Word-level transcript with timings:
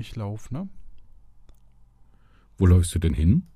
Ich 0.00 0.16
laufe, 0.16 0.54
ne? 0.54 0.66
Wo 2.56 2.64
läufst 2.64 2.94
du 2.94 2.98
denn 2.98 3.12
hin? 3.12 3.46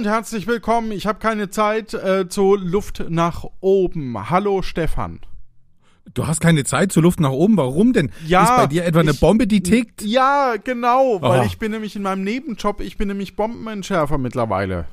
Und 0.00 0.06
herzlich 0.06 0.46
willkommen. 0.46 0.92
Ich 0.92 1.06
habe 1.06 1.18
keine 1.18 1.50
Zeit 1.50 1.92
äh, 1.92 2.26
zur 2.26 2.58
Luft 2.58 3.04
nach 3.10 3.44
oben. 3.60 4.30
Hallo 4.30 4.62
Stefan. 4.62 5.20
Du 6.14 6.26
hast 6.26 6.40
keine 6.40 6.64
Zeit 6.64 6.90
zur 6.90 7.02
Luft 7.02 7.20
nach 7.20 7.32
oben. 7.32 7.58
Warum 7.58 7.92
denn? 7.92 8.10
Ja, 8.26 8.44
Ist 8.44 8.56
bei 8.56 8.66
dir 8.66 8.86
etwa 8.86 9.00
eine 9.00 9.10
ich- 9.10 9.20
Bombe, 9.20 9.46
die 9.46 9.62
tickt? 9.62 10.00
Ja, 10.00 10.54
genau, 10.64 11.20
weil 11.20 11.40
Aha. 11.40 11.44
ich 11.44 11.58
bin 11.58 11.72
nämlich 11.72 11.96
in 11.96 12.02
meinem 12.02 12.24
Nebenjob, 12.24 12.80
ich 12.80 12.96
bin 12.96 13.08
nämlich 13.08 13.36
Bombenentschärfer 13.36 14.16
mittlerweile. 14.16 14.86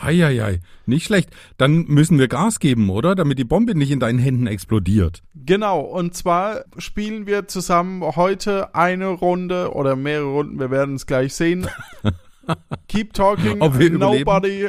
Heieiei, 0.00 0.60
nicht 0.86 1.04
schlecht. 1.04 1.28
Dann 1.58 1.84
müssen 1.86 2.18
wir 2.18 2.28
Gas 2.28 2.58
geben, 2.58 2.88
oder? 2.88 3.14
Damit 3.14 3.38
die 3.38 3.44
Bombe 3.44 3.74
nicht 3.74 3.90
in 3.90 4.00
deinen 4.00 4.18
Händen 4.18 4.46
explodiert. 4.46 5.22
Genau, 5.34 5.80
und 5.80 6.14
zwar 6.14 6.64
spielen 6.78 7.26
wir 7.26 7.48
zusammen 7.48 8.00
heute 8.16 8.74
eine 8.74 9.08
Runde 9.08 9.74
oder 9.74 9.94
mehrere 9.94 10.28
Runden, 10.30 10.58
wir 10.58 10.70
werden 10.70 10.94
es 10.94 11.04
gleich 11.04 11.34
sehen. 11.34 11.68
Keep 12.88 13.12
talking, 13.12 13.60
Ob 13.60 13.78
wir 13.78 13.88
überleben? 13.90 14.24
nobody 14.24 14.68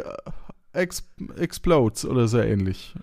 ex 0.74 1.08
explodes 1.38 2.06
oder 2.06 2.28
so 2.28 2.40
ähnlich. 2.40 2.94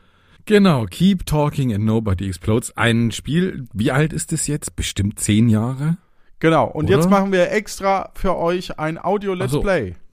Genau, 0.45 0.85
Keep 0.87 1.27
Talking 1.27 1.75
and 1.75 1.85
Nobody 1.85 2.29
Explodes. 2.29 2.77
Ein 2.77 3.11
Spiel, 3.11 3.67
wie 3.73 3.91
alt 3.91 4.13
ist 4.13 4.33
es 4.33 4.47
jetzt? 4.47 4.77
Bestimmt 4.77 5.19
zehn 5.19 5.49
Jahre? 5.49 5.97
Genau, 6.39 6.67
und 6.67 6.85
Oder? 6.87 6.97
jetzt 6.97 7.11
machen 7.11 7.33
wir 7.33 7.51
extra 7.51 8.11
für 8.15 8.37
euch 8.37 8.79
ein 8.79 9.03
Audio-Let's 9.03 9.53
so. 9.53 9.61
Play. 9.61 9.97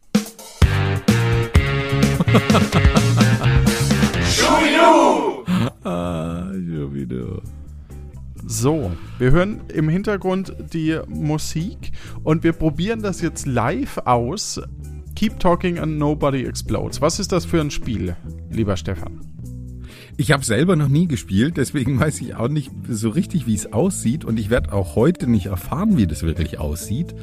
Ah, 5.85 6.51
schon 6.53 6.93
wieder. 6.93 7.41
So, 8.45 8.91
wir 9.19 9.31
hören 9.31 9.61
im 9.73 9.87
Hintergrund 9.87 10.53
die 10.73 10.99
Musik 11.07 11.91
und 12.23 12.43
wir 12.43 12.51
probieren 12.51 13.01
das 13.01 13.21
jetzt 13.21 13.45
live 13.45 13.99
aus. 13.99 14.61
Keep 15.15 15.39
Talking 15.39 15.79
and 15.79 15.97
Nobody 15.97 16.43
Explodes. 16.45 16.99
Was 16.99 17.19
ist 17.19 17.31
das 17.31 17.45
für 17.45 17.61
ein 17.61 17.71
Spiel, 17.71 18.17
lieber 18.49 18.75
Stefan? 18.75 19.21
Ich 20.17 20.31
habe 20.31 20.43
selber 20.43 20.75
noch 20.75 20.89
nie 20.89 21.07
gespielt, 21.07 21.55
deswegen 21.55 21.99
weiß 21.99 22.19
ich 22.21 22.35
auch 22.35 22.49
nicht 22.49 22.69
so 22.87 23.09
richtig, 23.09 23.47
wie 23.47 23.55
es 23.55 23.71
aussieht. 23.71 24.25
Und 24.25 24.37
ich 24.37 24.49
werde 24.49 24.73
auch 24.73 24.95
heute 24.95 25.27
nicht 25.29 25.45
erfahren, 25.45 25.97
wie 25.97 26.05
das 26.05 26.23
wirklich 26.23 26.59
aussieht. 26.59 27.15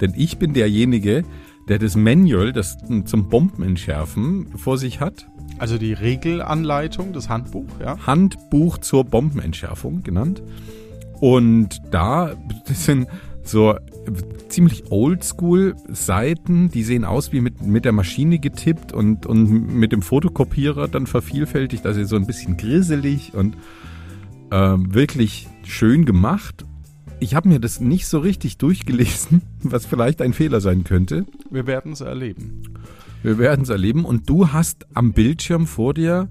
Denn 0.00 0.12
ich 0.14 0.38
bin 0.38 0.52
derjenige, 0.52 1.24
der 1.68 1.78
das 1.78 1.96
Manual, 1.96 2.52
das 2.52 2.76
zum 3.06 3.28
Bombenentschärfen 3.28 4.58
vor 4.58 4.76
sich 4.76 5.00
hat. 5.00 5.26
Also 5.58 5.78
die 5.78 5.92
Regelanleitung, 5.92 7.12
das 7.12 7.28
Handbuch, 7.28 7.66
ja? 7.80 7.96
Handbuch 8.06 8.78
zur 8.78 9.04
Bombenentschärfung 9.04 10.02
genannt. 10.02 10.42
Und 11.20 11.80
da 11.90 12.34
sind 12.66 13.08
so 13.42 13.76
ziemlich 14.48 14.90
oldschool 14.90 15.76
Seiten, 15.88 16.70
die 16.70 16.82
sehen 16.82 17.04
aus 17.04 17.32
wie 17.32 17.40
mit, 17.40 17.62
mit 17.62 17.84
der 17.84 17.92
Maschine 17.92 18.38
getippt 18.38 18.92
und, 18.92 19.26
und 19.26 19.74
mit 19.74 19.92
dem 19.92 20.02
Fotokopierer 20.02 20.88
dann 20.88 21.06
vervielfältigt, 21.06 21.86
also 21.86 22.04
so 22.04 22.16
ein 22.16 22.26
bisschen 22.26 22.56
grisselig 22.56 23.34
und 23.34 23.56
ähm, 24.50 24.94
wirklich 24.94 25.48
schön 25.64 26.04
gemacht. 26.04 26.64
Ich 27.18 27.34
habe 27.34 27.48
mir 27.48 27.60
das 27.60 27.80
nicht 27.80 28.06
so 28.06 28.18
richtig 28.18 28.58
durchgelesen, 28.58 29.42
was 29.62 29.86
vielleicht 29.86 30.22
ein 30.22 30.32
Fehler 30.32 30.60
sein 30.60 30.84
könnte. 30.84 31.24
Wir 31.50 31.66
werden 31.66 31.92
es 31.92 32.00
erleben. 32.00 32.62
Wir 33.26 33.38
werden 33.38 33.62
es 33.62 33.70
erleben 33.70 34.04
und 34.04 34.30
du 34.30 34.52
hast 34.52 34.86
am 34.94 35.12
Bildschirm 35.12 35.66
vor 35.66 35.94
dir 35.94 36.28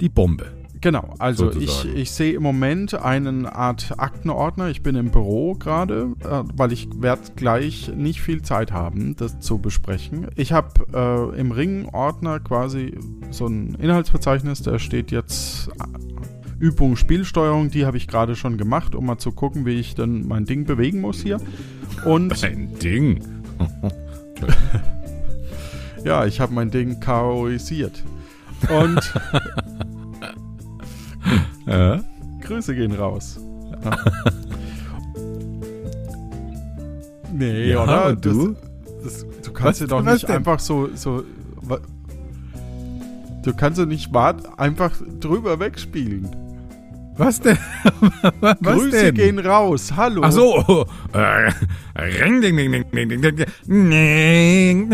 die 0.00 0.08
Bombe. 0.08 0.46
Genau, 0.80 1.12
also 1.18 1.50
ich, 1.50 1.68
Sozusagen. 1.68 1.96
ich 1.98 2.10
sehe 2.10 2.32
im 2.32 2.42
Moment 2.42 2.94
eine 2.94 3.54
Art 3.54 3.92
Aktenordner. 3.98 4.70
Ich 4.70 4.82
bin 4.82 4.96
im 4.96 5.10
Büro 5.10 5.56
gerade, 5.56 6.14
äh, 6.20 6.44
weil 6.54 6.72
ich 6.72 6.88
werde 7.02 7.20
gleich 7.36 7.92
nicht 7.94 8.22
viel 8.22 8.40
Zeit 8.40 8.72
haben, 8.72 9.14
das 9.14 9.40
zu 9.40 9.58
besprechen. 9.58 10.28
Ich 10.36 10.52
habe 10.52 10.86
äh, 11.34 11.38
im 11.38 11.52
Ring-Ordner 11.52 12.40
quasi 12.40 12.96
so 13.28 13.46
ein 13.46 13.74
Inhaltsverzeichnis, 13.74 14.62
da 14.62 14.78
steht 14.78 15.10
jetzt 15.10 15.68
äh, 15.68 16.64
Übung 16.64 16.96
Spielsteuerung, 16.96 17.68
die 17.70 17.84
habe 17.84 17.98
ich 17.98 18.08
gerade 18.08 18.36
schon 18.36 18.56
gemacht, 18.56 18.94
um 18.94 19.04
mal 19.04 19.18
zu 19.18 19.32
gucken, 19.32 19.66
wie 19.66 19.74
ich 19.74 19.96
dann 19.96 20.26
mein 20.26 20.46
Ding 20.46 20.64
bewegen 20.64 21.02
muss 21.02 21.20
hier. 21.20 21.42
Und 22.06 22.42
Ein 22.42 22.72
Ding. 22.78 23.22
ja, 26.08 26.24
ich 26.24 26.40
habe 26.40 26.52
mein 26.54 26.70
Ding 26.70 27.00
chaoisiert. 27.00 28.02
Und 28.68 29.12
Ja. 31.66 32.00
Grüße 32.40 32.74
gehen 32.74 32.92
raus. 32.92 33.38
Ja. 33.84 33.96
nee, 37.32 37.70
Ja, 37.70 37.82
oder? 37.84 38.06
und 38.08 38.24
du? 38.24 38.56
Das, 39.04 39.04
das, 39.04 39.26
du 39.42 39.52
kannst 39.52 39.64
Was- 39.66 39.78
dir 39.78 39.86
doch 39.86 40.02
nicht 40.02 40.28
einfach 40.30 40.58
so, 40.60 40.88
so. 40.94 41.22
Du 43.44 43.54
kannst 43.54 43.78
doch 43.78 43.86
nicht 43.86 44.10
einfach 44.56 44.92
drüber 45.20 45.60
wegspielen. 45.60 46.28
Was 47.18 47.40
denn? 47.40 47.58
Was 48.40 48.58
Grüße 48.60 48.90
denn? 48.90 49.14
gehen 49.14 49.38
raus. 49.40 49.92
Hallo. 49.96 50.22
Ach 50.24 50.30
so. 50.30 50.86
Äh, 51.12 51.50
Ring, 52.00 52.40
ding, 52.40 52.56
ding, 52.56 52.70
ding, 52.72 52.84
ding, 52.92 53.08
ding, 53.08 53.20
ding, 53.20 53.36
ding, 53.66 54.90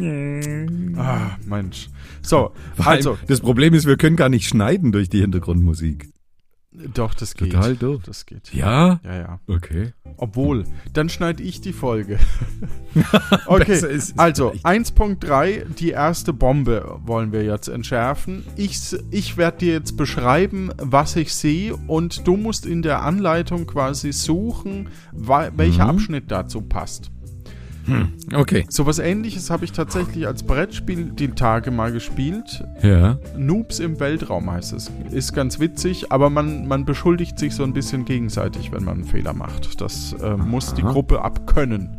ding. 0.00 0.96
Ah, 0.98 1.36
Mensch. 1.46 1.88
So, 2.20 2.52
also, 2.78 3.16
das 3.28 3.40
Problem 3.40 3.74
ist, 3.74 3.86
wir 3.86 3.96
können 3.96 4.16
gar 4.16 4.28
nicht 4.28 4.48
schneiden 4.48 4.90
durch 4.90 5.08
die 5.08 5.20
Hintergrundmusik. 5.20 6.13
Doch, 6.92 7.14
das 7.14 7.34
geht. 7.34 7.52
Total 7.52 7.76
doof. 7.76 8.02
Das 8.04 8.26
geht. 8.26 8.52
Ja? 8.52 9.00
Ja, 9.04 9.14
ja. 9.14 9.40
Okay. 9.46 9.92
Obwohl, 10.16 10.64
dann 10.92 11.08
schneide 11.08 11.42
ich 11.42 11.60
die 11.60 11.72
Folge. 11.72 12.18
okay, 13.46 13.80
also 14.16 14.50
vielleicht. 14.50 14.66
1.3, 14.98 15.64
die 15.74 15.90
erste 15.90 16.32
Bombe 16.32 16.98
wollen 17.04 17.32
wir 17.32 17.44
jetzt 17.44 17.68
entschärfen. 17.68 18.44
Ich, 18.56 18.80
ich 19.10 19.36
werde 19.36 19.58
dir 19.58 19.72
jetzt 19.72 19.96
beschreiben, 19.96 20.70
was 20.78 21.16
ich 21.16 21.32
sehe 21.34 21.76
und 21.76 22.26
du 22.26 22.36
musst 22.36 22.66
in 22.66 22.82
der 22.82 23.02
Anleitung 23.02 23.66
quasi 23.66 24.12
suchen, 24.12 24.88
welcher 25.12 25.84
Mhm. 25.84 25.90
Abschnitt 25.90 26.30
dazu 26.30 26.60
passt. 26.60 27.10
Okay. 28.32 28.64
So 28.68 28.86
was 28.86 28.98
ähnliches 28.98 29.50
habe 29.50 29.64
ich 29.64 29.72
tatsächlich 29.72 30.26
als 30.26 30.42
Brettspiel 30.42 31.10
die 31.12 31.28
Tage 31.28 31.70
mal 31.70 31.92
gespielt. 31.92 32.64
Ja. 32.82 33.18
Noobs 33.36 33.78
im 33.80 34.00
Weltraum 34.00 34.50
heißt 34.50 34.72
es. 34.72 34.90
Ist 35.10 35.34
ganz 35.34 35.60
witzig, 35.60 36.10
aber 36.10 36.30
man, 36.30 36.66
man 36.66 36.84
beschuldigt 36.84 37.38
sich 37.38 37.54
so 37.54 37.62
ein 37.62 37.72
bisschen 37.72 38.04
gegenseitig, 38.04 38.72
wenn 38.72 38.84
man 38.84 38.94
einen 38.94 39.04
Fehler 39.04 39.32
macht. 39.34 39.80
Das 39.80 40.14
äh, 40.14 40.36
muss 40.36 40.72
die. 40.74 40.82
Gruppe 40.82 41.22
abkönnen. 41.22 41.96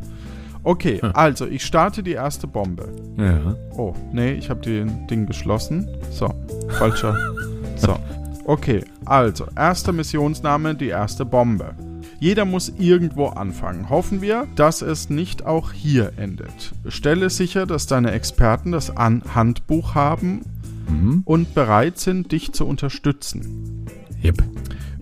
Okay, 0.64 1.00
Hm. 1.02 1.12
also 1.14 1.46
ich 1.46 1.64
starte 1.64 2.02
die 2.02 2.14
erste 2.14 2.48
Bombe. 2.48 2.88
Ja. 3.18 3.56
Oh, 3.78 3.94
nee, 4.12 4.34
ich 4.34 4.50
habe 4.50 4.62
den 4.62 5.06
Ding 5.08 5.26
geschlossen. 5.28 5.88
So, 6.12 6.34
falscher. 6.70 7.16
so, 7.76 7.96
okay, 8.46 8.84
also 9.06 9.46
erster 9.56 9.92
Missionsname, 9.92 10.74
die 10.74 10.88
erste 10.88 11.24
Bombe. 11.26 11.76
Jeder 12.20 12.46
muss 12.46 12.72
irgendwo 12.80 13.28
anfangen. 13.28 13.90
Hoffen 13.90 14.22
wir, 14.22 14.48
dass 14.56 14.82
es 14.82 15.10
nicht 15.10 15.46
auch 15.46 15.72
hier 15.72 16.14
endet. 16.18 16.74
Stelle 16.88 17.30
sicher, 17.30 17.66
dass 17.66 17.88
deine 17.88 18.12
Experten 18.12 18.72
das 18.72 18.96
An 18.96 19.22
Handbuch 19.34 19.96
haben 19.96 20.42
Mhm. 20.88 21.24
und 21.26 21.56
bereit 21.56 21.98
sind, 21.98 22.32
dich 22.32 22.54
zu 22.54 22.66
unterstützen. 22.68 23.86
Yep. 24.24 24.44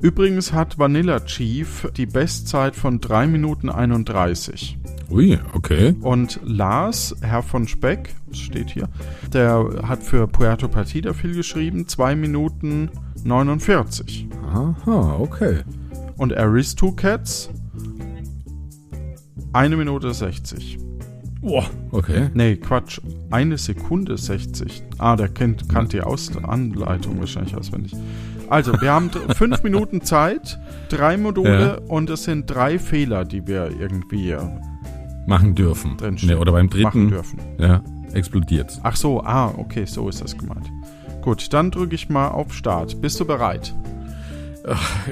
Übrigens 0.01 0.54
hat 0.54 0.80
Vanilla 0.80 1.19
Chief 1.21 1.89
die 1.95 2.06
Bestzeit 2.06 2.75
von 2.75 3.00
3 3.00 3.27
Minuten 3.27 3.69
31. 3.69 4.77
Ui, 5.10 5.38
okay. 5.54 5.95
Und 6.01 6.39
Lars, 6.44 7.15
Herr 7.21 7.44
von 7.44 7.68
Speck, 7.68 8.15
das 8.27 8.39
steht 8.39 8.69
hier, 8.71 8.89
der 9.31 9.83
hat 9.88 10.04
für 10.04 10.27
Puerto 10.27 10.68
Partida 10.68 11.13
viel 11.13 11.36
geschrieben, 11.36 11.88
2 11.88 12.15
Minuten 12.15 12.89
49. 13.24 14.27
Aha, 14.54 15.18
okay. 15.19 15.60
Und 16.18 16.36
Aristocats, 16.36 17.50
1 19.54 19.75
Minute 19.75 20.13
60. 20.13 20.80
Boah, 21.42 21.65
okay. 21.92 22.30
Nee, 22.33 22.56
Quatsch. 22.56 23.01
Eine 23.30 23.57
Sekunde 23.57 24.18
60. 24.18 24.83
Ah, 24.98 25.15
der 25.15 25.27
kennt, 25.27 25.68
kannte 25.68 25.98
die 25.98 26.01
Aus 26.04 26.31
Anleitung 26.38 27.19
wahrscheinlich 27.19 27.56
auswendig. 27.56 27.94
Also, 28.50 28.80
wir 28.81 28.92
haben 28.92 29.10
fünf 29.36 29.63
Minuten 29.63 30.01
Zeit, 30.01 30.60
drei 30.89 31.18
Module 31.18 31.81
und 31.88 32.10
es 32.10 32.24
sind 32.24 32.45
drei 32.50 32.80
Fehler, 32.80 33.25
die 33.25 33.45
wir 33.45 33.71
irgendwie 33.80 34.31
äh, 34.31 34.42
Machen 35.25 35.56
dürfen. 35.56 35.98
Nee, 36.21 36.36
oder 36.36 36.51
beim 36.51 36.65
machen 36.65 36.81
dritten, 36.81 37.10
dürfen. 37.10 37.39
ja, 37.57 37.81
explodiert's. 38.12 38.80
Ach 38.83 38.95
so, 38.95 39.24
ah, 39.24 39.54
okay, 39.57 39.86
so 39.86 40.10
ist 40.10 40.21
das 40.21 40.38
gemeint. 40.38 40.69
Gut, 41.21 41.54
dann 41.54 41.71
drücke 41.71 41.95
ich 41.95 42.10
mal 42.10 42.27
auf 42.30 42.54
Start. 42.54 43.00
Bist 43.01 43.19
du 43.19 43.25
bereit? 43.25 43.74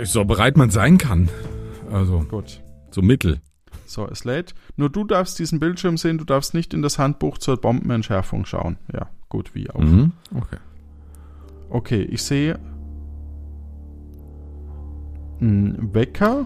So 0.03 0.23
bereit 0.25 0.55
man 0.57 0.69
sein 0.69 0.97
kann. 0.97 1.29
Also, 1.91 2.19
Gut. 2.29 2.61
so 2.91 3.01
mittel. 3.01 3.41
So, 3.85 4.07
es 4.07 4.23
lädt. 4.23 4.55
Nur 4.77 4.89
du 4.89 5.03
darfst 5.03 5.37
diesen 5.39 5.59
Bildschirm 5.59 5.97
sehen, 5.97 6.17
du 6.17 6.23
darfst 6.23 6.53
nicht 6.53 6.73
in 6.73 6.81
das 6.81 6.97
Handbuch 6.97 7.37
zur 7.37 7.59
Bombenentschärfung 7.59 8.45
schauen. 8.45 8.77
Ja, 8.93 9.09
gut, 9.27 9.53
wie 9.53 9.69
auch. 9.69 9.79
Mhm. 9.81 10.13
Okay. 10.33 10.57
Okay, 11.69 12.01
ich 12.03 12.23
sehe 12.23 12.57
einen 15.41 15.93
Wecker. 15.93 16.45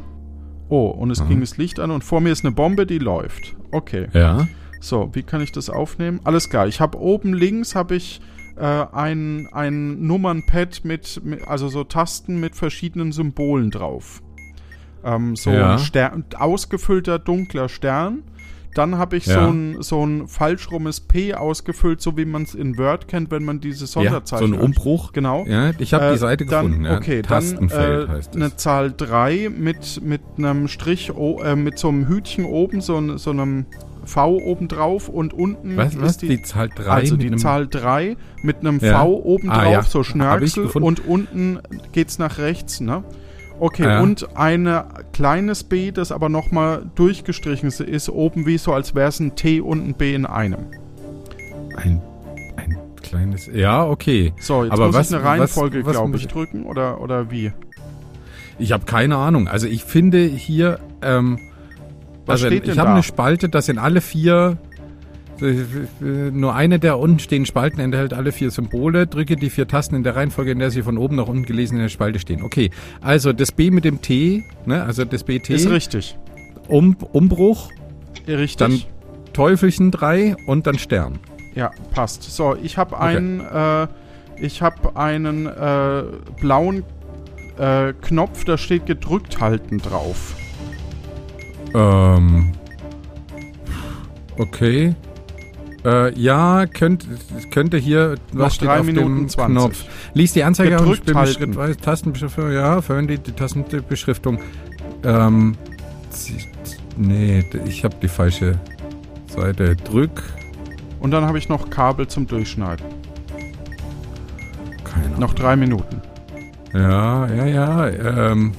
Oh, 0.70 0.88
und 0.88 1.12
es 1.12 1.22
Mhm. 1.24 1.28
ging 1.28 1.40
das 1.42 1.58
Licht 1.58 1.80
an 1.80 1.92
und 1.92 2.04
vor 2.04 2.22
mir 2.22 2.32
ist 2.32 2.44
eine 2.44 2.56
Bombe, 2.56 2.88
die 2.88 2.98
läuft. 2.98 3.56
Okay. 3.72 4.08
Ja. 4.14 4.48
So, 4.82 5.10
wie 5.14 5.22
kann 5.24 5.42
ich 5.42 5.52
das 5.52 5.70
aufnehmen? 5.70 6.20
Alles 6.24 6.50
klar. 6.50 6.68
Ich 6.68 6.80
habe 6.80 7.00
oben 7.00 7.34
links 7.34 7.76
habe 7.76 7.96
ich 7.96 8.22
äh, 8.58 8.64
ein, 8.64 9.48
ein 9.52 10.06
Nummernpad 10.08 10.86
mit, 10.86 11.22
mit, 11.24 11.48
also 11.48 11.68
so 11.68 11.84
Tasten 11.84 12.40
mit 12.40 12.56
verschiedenen 12.56 13.12
Symbolen 13.12 13.72
drauf. 13.72 14.22
Ähm, 15.04 15.36
so 15.36 15.52
Ja. 15.52 15.74
ein 15.74 15.80
Stern, 15.80 16.26
ausgefüllter 16.38 17.20
dunkler 17.20 17.70
Stern. 17.70 18.24
Dann 18.74 18.98
habe 18.98 19.16
ich 19.16 19.26
Ja. 19.26 19.36
so 19.46 19.52
ein 19.54 19.78
so 19.82 20.06
ein 20.06 20.28
falsch 20.28 20.70
rumes 20.70 21.00
P 21.00 21.34
ausgefüllt, 21.34 22.02
so 22.02 22.18
wie 22.18 22.26
man 22.26 22.44
es 22.44 22.54
in 22.56 22.78
Word 22.78 23.08
kennt, 23.08 23.32
wenn 23.32 23.46
man 23.46 23.62
diese 23.62 23.82
ja. 23.84 23.88
So 23.88 24.02
Sonderzeichen 24.02 24.54
ein 24.54 24.60
Umbruch. 24.60 25.14
Genau. 25.14 25.46
Ja, 25.48 25.72
ich 25.78 25.94
habe 25.94 26.08
Äh, 26.08 26.12
die 26.14 26.18
Seite 26.18 26.46
dann, 26.46 26.66
gefunden. 26.66 26.86
Ja. 26.86 26.98
Okay, 26.98 27.22
Tastenfeld 27.22 28.10
dann 28.10 28.16
äh, 28.16 28.18
heißt 28.18 28.36
eine. 28.36 28.56
Zahl 28.58 28.92
3 28.92 29.50
mit, 29.58 30.02
mit 30.04 30.22
einem 30.38 30.68
Strich, 30.68 31.10
äh, 31.10 31.56
mit 31.56 31.80
so 31.80 31.88
einem 31.88 32.08
Hütchen 32.10 32.44
oben, 32.44 32.82
so, 32.82 33.18
so 33.18 33.30
einem 33.30 33.66
V 34.06 34.38
oben 34.38 34.68
drauf 34.68 35.10
und 35.10 35.34
unten 35.34 35.76
Was, 35.78 36.00
was? 36.00 36.12
ist 36.12 36.22
die, 36.22 36.28
Die, 36.28 36.42
Zahl 36.42 36.70
3 36.70 36.84
also 36.90 37.16
mit 37.16 37.24
die 37.32 37.36
Zahl 37.38 37.68
3 37.68 38.18
mit 38.44 38.60
einem 38.60 38.80
Ja. 38.80 39.02
V 39.02 39.10
oben 39.14 39.50
Ah, 39.50 39.64
drauf, 39.64 39.72
ja. 39.74 39.82
so 39.84 40.04
Schnörkel 40.04 40.68
und 40.82 41.06
unten 41.08 41.60
geht's 41.92 42.18
nach 42.20 42.38
rechts, 42.38 42.80
ne? 42.82 43.04
Okay, 43.60 43.84
Ja. 43.84 44.02
und 44.02 44.36
ein 44.38 44.68
kleines 45.14 45.64
B, 45.64 45.92
das 45.92 46.12
aber 46.12 46.28
nochmal 46.28 46.84
durchgestrichen 46.96 47.68
ist, 47.70 47.80
ist 47.80 48.10
oben 48.10 48.46
wie 48.46 48.58
so, 48.58 48.74
als 48.74 48.96
wäre 48.96 49.08
es 49.08 49.20
ein 49.22 49.36
T 49.36 49.62
und 49.62 49.88
ein 49.88 49.94
B 49.94 50.14
in 50.14 50.26
einem. 50.26 50.66
ein, 51.78 52.02
ein 52.58 52.78
kleines. 53.02 53.48
Ja, 53.54 53.86
okay. 53.86 54.34
So, 54.40 54.64
jetzt 54.64 54.74
Aber 54.74 54.88
muss 54.88 54.96
was- 54.96 55.10
ich 55.12 55.16
eine 55.16 55.26
Reihenfolge, 55.26 55.84
glaube 55.84 56.16
ich, 56.18 56.24
ich- 56.24 56.28
drücken 56.32 56.66
oder, 56.66 57.00
oder 57.02 57.32
wie? 57.32 57.52
Ich 58.60 58.72
habe 58.72 58.86
keine 58.86 59.18
Ahnung. 59.18 59.48
Also 59.50 59.68
ich 59.68 59.84
finde 59.84 60.24
hier, 60.24 60.80
ähm, 61.02 61.38
Was 62.26 62.42
also 62.42 62.48
steht 62.48 62.66
denn 62.66 62.74
ich 62.74 62.80
habe 62.80 62.92
eine 62.92 63.04
Spalte, 63.04 63.50
das 63.50 63.68
sind 63.68 63.78
alle 63.78 64.02
vier. 64.02 64.58
äh, 65.42 65.54
Nur 66.02 66.56
eine 66.56 66.80
der 66.80 66.98
unten 66.98 67.20
stehenden 67.20 67.46
Spalten 67.46 67.80
enthält 67.80 68.14
alle 68.14 68.32
vier 68.32 68.52
Symbole. 68.52 69.06
Drücke 69.08 69.36
die 69.36 69.50
vier 69.50 69.68
Tasten 69.68 69.96
in 69.96 70.04
der 70.04 70.16
Reihenfolge, 70.16 70.52
in 70.52 70.60
der 70.60 70.72
sie 70.72 70.82
von 70.82 70.98
oben 70.98 71.16
nach 71.18 71.28
unten 71.28 71.44
gelesen 71.46 71.76
in 71.76 71.82
der 71.82 71.90
Spalte 71.90 72.20
stehen. 72.20 72.42
Okay, 72.42 72.70
also 73.02 73.34
das 73.34 73.52
B 73.52 73.70
mit 73.72 73.86
dem 73.86 74.02
T, 74.02 74.44
ne, 74.66 74.84
also 74.84 75.06
das 75.06 75.24
BT, 75.24 75.50
Ist 75.52 75.70
richtig. 75.70 76.18
um, 76.68 76.96
Umbruch, 77.12 77.70
Richtig. 78.28 78.58
dann 78.58 78.82
Teufelchen 79.34 79.92
3 79.92 80.36
und 80.48 80.66
dann 80.68 80.80
Stern. 80.80 81.20
Ja, 81.54 81.72
passt. 81.94 82.24
So, 82.24 82.56
ich 82.62 82.78
habe 82.78 83.00
einen, 83.00 83.40
äh, 83.42 83.88
ich 84.38 84.62
habe 84.62 84.96
einen 84.96 85.46
äh, 85.46 86.04
blauen 86.42 86.84
äh, 87.58 87.94
Knopf, 88.02 88.46
da 88.46 88.58
steht 88.58 88.86
gedrückt 88.86 89.40
halten 89.42 89.78
drauf. 89.80 90.36
Ähm, 91.76 92.52
okay. 94.38 94.96
Äh, 95.84 96.18
ja, 96.20 96.66
könnte, 96.66 97.06
könnte 97.52 97.78
hier 97.78 98.16
Noch 98.32 98.46
was 98.46 98.56
steht 98.56 98.70
drei 98.70 98.80
auf 98.80 98.86
Minuten 98.86 99.18
dem 99.18 99.30
20. 99.30 99.56
Knopf. 99.56 99.84
Lies 100.14 100.34
die 100.34 100.44
Anzeige 100.44 100.72
Gedrückt 100.72 101.06
bestimme 101.06 101.20
halten. 101.20 101.34
schrittweise 101.34 101.78
Tastenbeschriftung. 101.78 102.52
Ja, 102.52 102.82
verwende 102.82 103.20
die 103.20 103.32
Tastenbeschriftung. 103.32 104.40
Ähm, 105.04 105.56
nee, 106.98 107.44
ich 107.68 107.84
habe 107.84 107.96
die 108.02 108.08
falsche 108.08 108.58
Seite. 109.28 109.76
Drück. 109.76 110.24
Und 111.00 111.12
dann 111.12 111.26
habe 111.26 111.38
ich 111.38 111.50
noch 111.50 111.70
Kabel 111.70 112.08
zum 112.08 112.26
Durchschneiden. 112.26 112.86
Keine 114.84 115.06
Ahnung. 115.06 115.20
Noch 115.20 115.34
drei 115.34 115.56
Minuten. 115.56 116.02
Ja, 116.74 117.28
ja, 117.28 117.46
ja. 117.46 117.88
Ähm, 117.90 118.54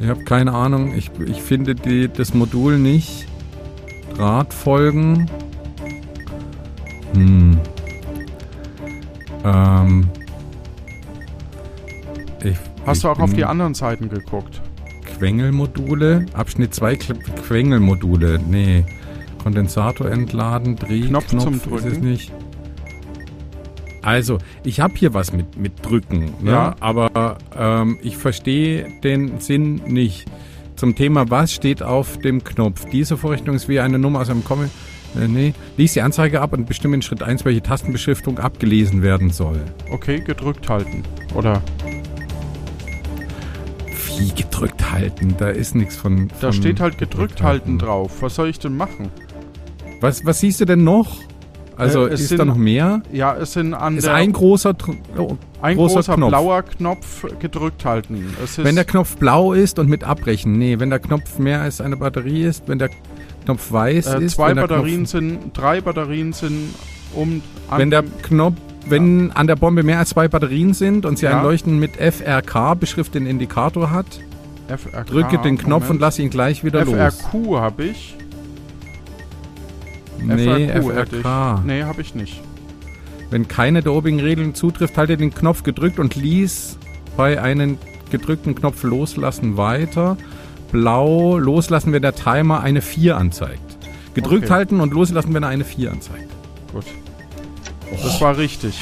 ich 0.00 0.08
habe 0.08 0.24
keine 0.24 0.52
Ahnung. 0.52 0.94
Ich, 0.94 1.10
ich 1.26 1.42
finde 1.42 1.74
die, 1.74 2.08
das 2.08 2.34
Modul 2.34 2.78
nicht. 2.78 3.26
Drahtfolgen. 4.16 5.30
Hm. 7.14 7.58
Ähm. 9.44 10.08
Ich, 12.42 12.56
Hast 12.86 13.04
du 13.04 13.08
auch 13.08 13.18
auf 13.18 13.32
die 13.32 13.44
anderen 13.44 13.74
Seiten 13.74 14.08
geguckt? 14.08 14.60
Quengelmodule? 15.18 16.26
Abschnitt 16.34 16.74
2 16.74 16.96
Quengelmodule. 16.96 18.40
Nee. 18.46 18.84
Kondensator 19.42 20.10
entladen, 20.10 20.76
Drehknopf 20.76 21.28
Knopf 21.28 21.44
zum 21.44 21.54
ist 21.54 21.66
es 21.66 21.82
Drücken. 21.82 22.10
nicht. 22.10 22.32
Also, 24.04 24.38
ich 24.64 24.80
habe 24.80 24.94
hier 24.96 25.14
was 25.14 25.32
mit, 25.32 25.56
mit 25.56 25.72
Drücken, 25.84 26.34
ne? 26.42 26.50
Ja. 26.50 26.76
aber 26.80 27.38
ähm, 27.56 27.98
ich 28.02 28.18
verstehe 28.18 28.86
den 29.02 29.40
Sinn 29.40 29.76
nicht. 29.86 30.26
Zum 30.76 30.94
Thema, 30.94 31.30
was 31.30 31.52
steht 31.52 31.82
auf 31.82 32.18
dem 32.18 32.44
Knopf? 32.44 32.84
Diese 32.90 33.16
Vorrichtung 33.16 33.54
ist 33.54 33.68
wie 33.68 33.80
eine 33.80 33.98
Nummer 33.98 34.20
aus 34.20 34.28
einem 34.28 34.44
Comic. 34.44 34.70
Äh, 35.16 35.28
nee. 35.28 35.54
Lies 35.78 35.94
die 35.94 36.02
Anzeige 36.02 36.42
ab 36.42 36.52
und 36.52 36.66
bestimme 36.66 36.96
in 36.96 37.02
Schritt 37.02 37.22
1, 37.22 37.44
welche 37.46 37.62
Tastenbeschriftung 37.62 38.38
abgelesen 38.38 39.02
werden 39.02 39.30
soll. 39.30 39.62
Okay, 39.90 40.20
gedrückt 40.20 40.68
halten. 40.68 41.02
Oder 41.34 41.62
Wie 44.18 44.28
gedrückt 44.34 44.92
halten? 44.92 45.34
Da 45.38 45.48
ist 45.48 45.74
nichts 45.74 45.96
von, 45.96 46.28
da 46.40 46.48
von 46.48 46.52
steht 46.52 46.80
halt 46.80 46.98
gedrückt 46.98 47.42
halten 47.42 47.78
drauf. 47.78 48.20
Was 48.20 48.34
soll 48.34 48.48
ich 48.50 48.58
denn 48.58 48.76
machen? 48.76 49.10
Was, 50.00 50.26
was 50.26 50.40
siehst 50.40 50.60
du 50.60 50.66
denn 50.66 50.84
noch? 50.84 51.16
Also 51.76 52.06
Äh, 52.06 52.12
es 52.12 52.20
ist 52.22 52.28
sind 52.28 52.38
da 52.38 52.44
noch 52.44 52.56
mehr? 52.56 53.02
Ja, 53.12 53.34
es 53.36 53.52
sind 53.54 53.74
an 53.74 53.96
Ist 53.96 54.06
der 54.06 54.14
ein 54.14 54.32
großer, 54.32 54.74
oh, 55.18 55.36
ein 55.60 55.76
großer 55.76 55.94
großer, 55.96 56.14
Knopf. 56.14 56.28
blauer 56.30 56.62
Knopf 56.62 57.26
gedrückt 57.40 57.84
halten. 57.84 58.34
Wenn 58.56 58.74
der 58.76 58.84
Knopf 58.84 59.16
blau 59.16 59.52
ist 59.52 59.78
und 59.78 59.88
mit 59.88 60.04
abbrechen. 60.04 60.56
Nee, 60.58 60.78
wenn 60.78 60.90
der 60.90 61.00
Knopf 61.00 61.38
mehr 61.38 61.60
als 61.62 61.80
eine 61.80 61.96
Batterie 61.96 62.42
ist, 62.44 62.68
wenn 62.68 62.78
der 62.78 62.90
Knopf 63.44 63.72
weiß 63.72 64.06
äh, 64.06 64.24
ist, 64.24 64.34
zwei 64.36 64.54
Batterien 64.54 64.98
Knopf, 65.00 65.10
sind, 65.10 65.38
drei 65.54 65.80
Batterien 65.80 66.32
sind 66.32 66.74
um 67.14 67.42
wenn 67.76 67.90
der 67.90 68.02
Knopf, 68.22 68.54
wenn 68.88 69.32
an 69.32 69.46
der 69.46 69.56
Bombe 69.56 69.82
mehr 69.82 69.98
als 69.98 70.10
zwei 70.10 70.28
Batterien 70.28 70.74
sind 70.74 71.06
und 71.06 71.18
sie 71.18 71.26
Ja. 71.26 71.38
ein 71.38 71.42
Leuchten 71.42 71.78
mit 71.78 71.96
FRK 71.96 72.74
beschrifteten 72.74 73.26
Indikator 73.26 73.90
hat, 73.90 74.06
FRK, 74.68 75.04
drücke 75.04 75.38
den 75.38 75.58
Knopf 75.58 75.82
und 75.84 75.88
Moment. 75.88 76.00
lass 76.00 76.18
ihn 76.18 76.30
gleich 76.30 76.64
wieder 76.64 76.84
los. 76.84 76.94
FRQ 76.94 77.56
habe 77.58 77.84
ich. 77.84 78.16
Nee, 80.26 80.68
FRQ 80.68 81.08
FRK. 81.22 81.58
ich. 81.60 81.64
Nee, 81.66 81.82
habe 81.82 82.00
ich 82.02 82.14
nicht. 82.14 82.40
Wenn 83.30 83.48
keine 83.48 83.82
der 83.82 83.92
obigen 83.92 84.20
Regeln 84.20 84.54
zutrifft, 84.54 84.96
halte 84.96 85.16
den 85.16 85.34
Knopf 85.34 85.62
gedrückt 85.62 85.98
und 85.98 86.14
lies 86.14 86.78
bei 87.16 87.40
einem 87.40 87.78
gedrückten 88.10 88.54
Knopf 88.54 88.82
loslassen 88.82 89.56
weiter. 89.56 90.16
Blau 90.70 91.38
loslassen, 91.38 91.92
wenn 91.92 92.02
der 92.02 92.14
Timer 92.14 92.60
eine 92.60 92.80
4 92.80 93.16
anzeigt. 93.16 93.60
Gedrückt 94.14 94.44
Okay. 94.44 94.54
halten 94.54 94.80
und 94.80 94.92
loslassen, 94.92 95.34
wenn 95.34 95.42
er 95.42 95.48
eine 95.48 95.64
4 95.64 95.90
anzeigt. 95.92 96.30
Gut. 96.72 96.84
Das 97.90 98.20
war 98.20 98.36
richtig. 98.36 98.80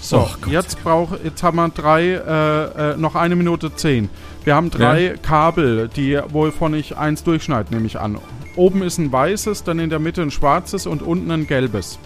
So, 0.00 0.18
Oh 0.18 0.48
jetzt 0.50 0.82
brauch, 0.82 1.12
jetzt 1.22 1.42
haben 1.42 1.56
wir 1.56 1.68
drei, 1.68 2.02
äh, 2.06 2.92
äh, 2.92 2.96
noch 2.96 3.14
eine 3.14 3.36
Minute 3.36 3.74
zehn. 3.74 4.10
Wir 4.44 4.56
haben 4.56 4.68
drei 4.70 5.14
Kabel, 5.22 5.88
die 5.94 6.18
wovon 6.28 6.74
ich 6.74 6.96
eins 6.96 7.22
durchschneide, 7.22 7.72
nehme 7.72 7.86
ich 7.86 8.00
an. 8.00 8.18
Oben 8.56 8.82
ist 8.82 8.98
ein 8.98 9.10
weißes, 9.10 9.64
dann 9.64 9.78
in 9.78 9.90
der 9.90 9.98
Mitte 9.98 10.22
ein 10.22 10.30
schwarzes 10.30 10.86
und 10.86 11.02
unten 11.02 11.30
ein 11.30 11.46
gelbes. 11.46 11.98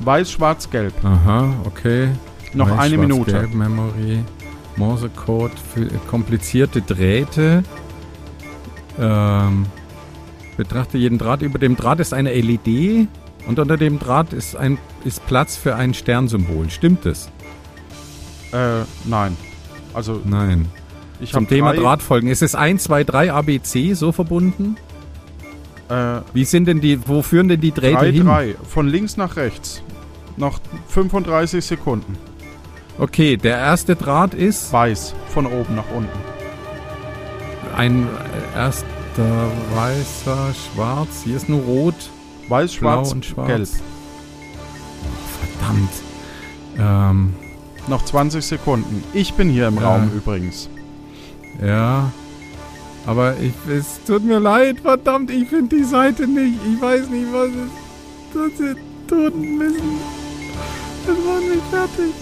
Weiß, 0.00 0.30
schwarz, 0.30 0.70
gelb. 0.70 0.94
Aha, 1.04 1.52
okay. 1.64 2.08
Noch 2.54 2.70
Weiß, 2.70 2.78
eine 2.78 2.94
Schwarz, 2.94 3.08
Minute. 3.08 3.32
Gelb, 3.32 3.54
Memory, 3.54 4.20
Morsecode 4.76 5.52
für 5.74 5.86
komplizierte 6.08 6.80
Drähte. 6.82 7.64
Ähm, 8.98 9.66
betrachte 10.56 10.98
jeden 10.98 11.18
Draht. 11.18 11.42
Über 11.42 11.58
dem 11.58 11.76
Draht 11.76 12.00
ist 12.00 12.14
eine 12.14 12.32
LED 12.32 13.08
und 13.46 13.58
unter 13.58 13.76
dem 13.76 13.98
Draht 13.98 14.32
ist, 14.32 14.56
ein, 14.56 14.78
ist 15.04 15.26
Platz 15.26 15.56
für 15.56 15.74
ein 15.76 15.94
Sternsymbol. 15.94 16.70
Stimmt 16.70 17.06
es? 17.06 17.28
Äh, 18.52 18.82
nein. 19.04 19.36
Also, 19.92 20.20
Nein. 20.24 20.66
ich 21.20 21.32
Zum 21.32 21.48
Thema 21.48 21.74
Drahtfolgen. 21.74 22.28
Ist 22.30 22.42
es 22.42 22.54
1, 22.54 22.84
2, 22.84 23.04
3 23.04 23.32
ABC 23.32 23.94
so 23.94 24.12
verbunden? 24.12 24.76
Äh, 25.90 26.20
Wie 26.32 26.44
sind 26.44 26.66
denn 26.66 26.80
die, 26.80 26.98
wo 27.08 27.20
führen 27.22 27.48
denn 27.48 27.60
die 27.60 27.72
Drähte 27.72 27.98
3, 27.98 28.12
hin? 28.12 28.24
3. 28.26 28.54
Von 28.68 28.86
links 28.88 29.16
nach 29.16 29.36
rechts. 29.36 29.82
Noch 30.36 30.60
35 30.88 31.64
Sekunden. 31.64 32.16
Okay, 32.98 33.36
der 33.36 33.56
erste 33.58 33.96
Draht 33.96 34.34
ist 34.34 34.72
Weiß, 34.72 35.14
von 35.28 35.46
oben 35.46 35.74
nach 35.74 35.90
unten. 35.94 36.10
ein 37.76 38.06
äh, 38.54 38.58
erster 38.58 38.84
weißer, 39.74 40.48
schwarz. 40.74 41.22
Hier 41.24 41.36
ist 41.36 41.48
nur 41.48 41.60
rot, 41.62 41.94
Weiß, 42.48 42.74
schwarz, 42.74 43.12
und 43.12 43.24
schwarz. 43.24 43.48
gelb. 43.48 43.68
Verdammt. 45.58 45.90
Ähm, 46.78 47.34
Noch 47.88 48.04
20 48.04 48.44
Sekunden. 48.44 49.02
Ich 49.14 49.34
bin 49.34 49.48
hier 49.50 49.68
im 49.68 49.76
Ja. 49.76 49.82
Raum 49.88 50.10
übrigens. 50.14 50.68
ja. 51.64 52.10
Aber 53.06 53.34
ich, 53.40 53.52
es 53.72 54.00
tut 54.06 54.24
mir 54.24 54.38
leid, 54.38 54.80
verdammt, 54.80 55.30
ich 55.30 55.48
finde 55.48 55.76
die 55.76 55.84
Seite 55.84 56.26
nicht. 56.26 56.58
Ich 56.74 56.80
weiß 56.80 57.08
nicht, 57.08 57.26
was 57.32 57.48
es 57.48 58.34
was 58.34 58.58
sie 58.58 58.74
tun 59.08 59.58
müssen. 59.58 59.98
Das 61.06 61.16
war 61.16 61.40
nicht 61.40 61.62
fertig. 61.70 62.14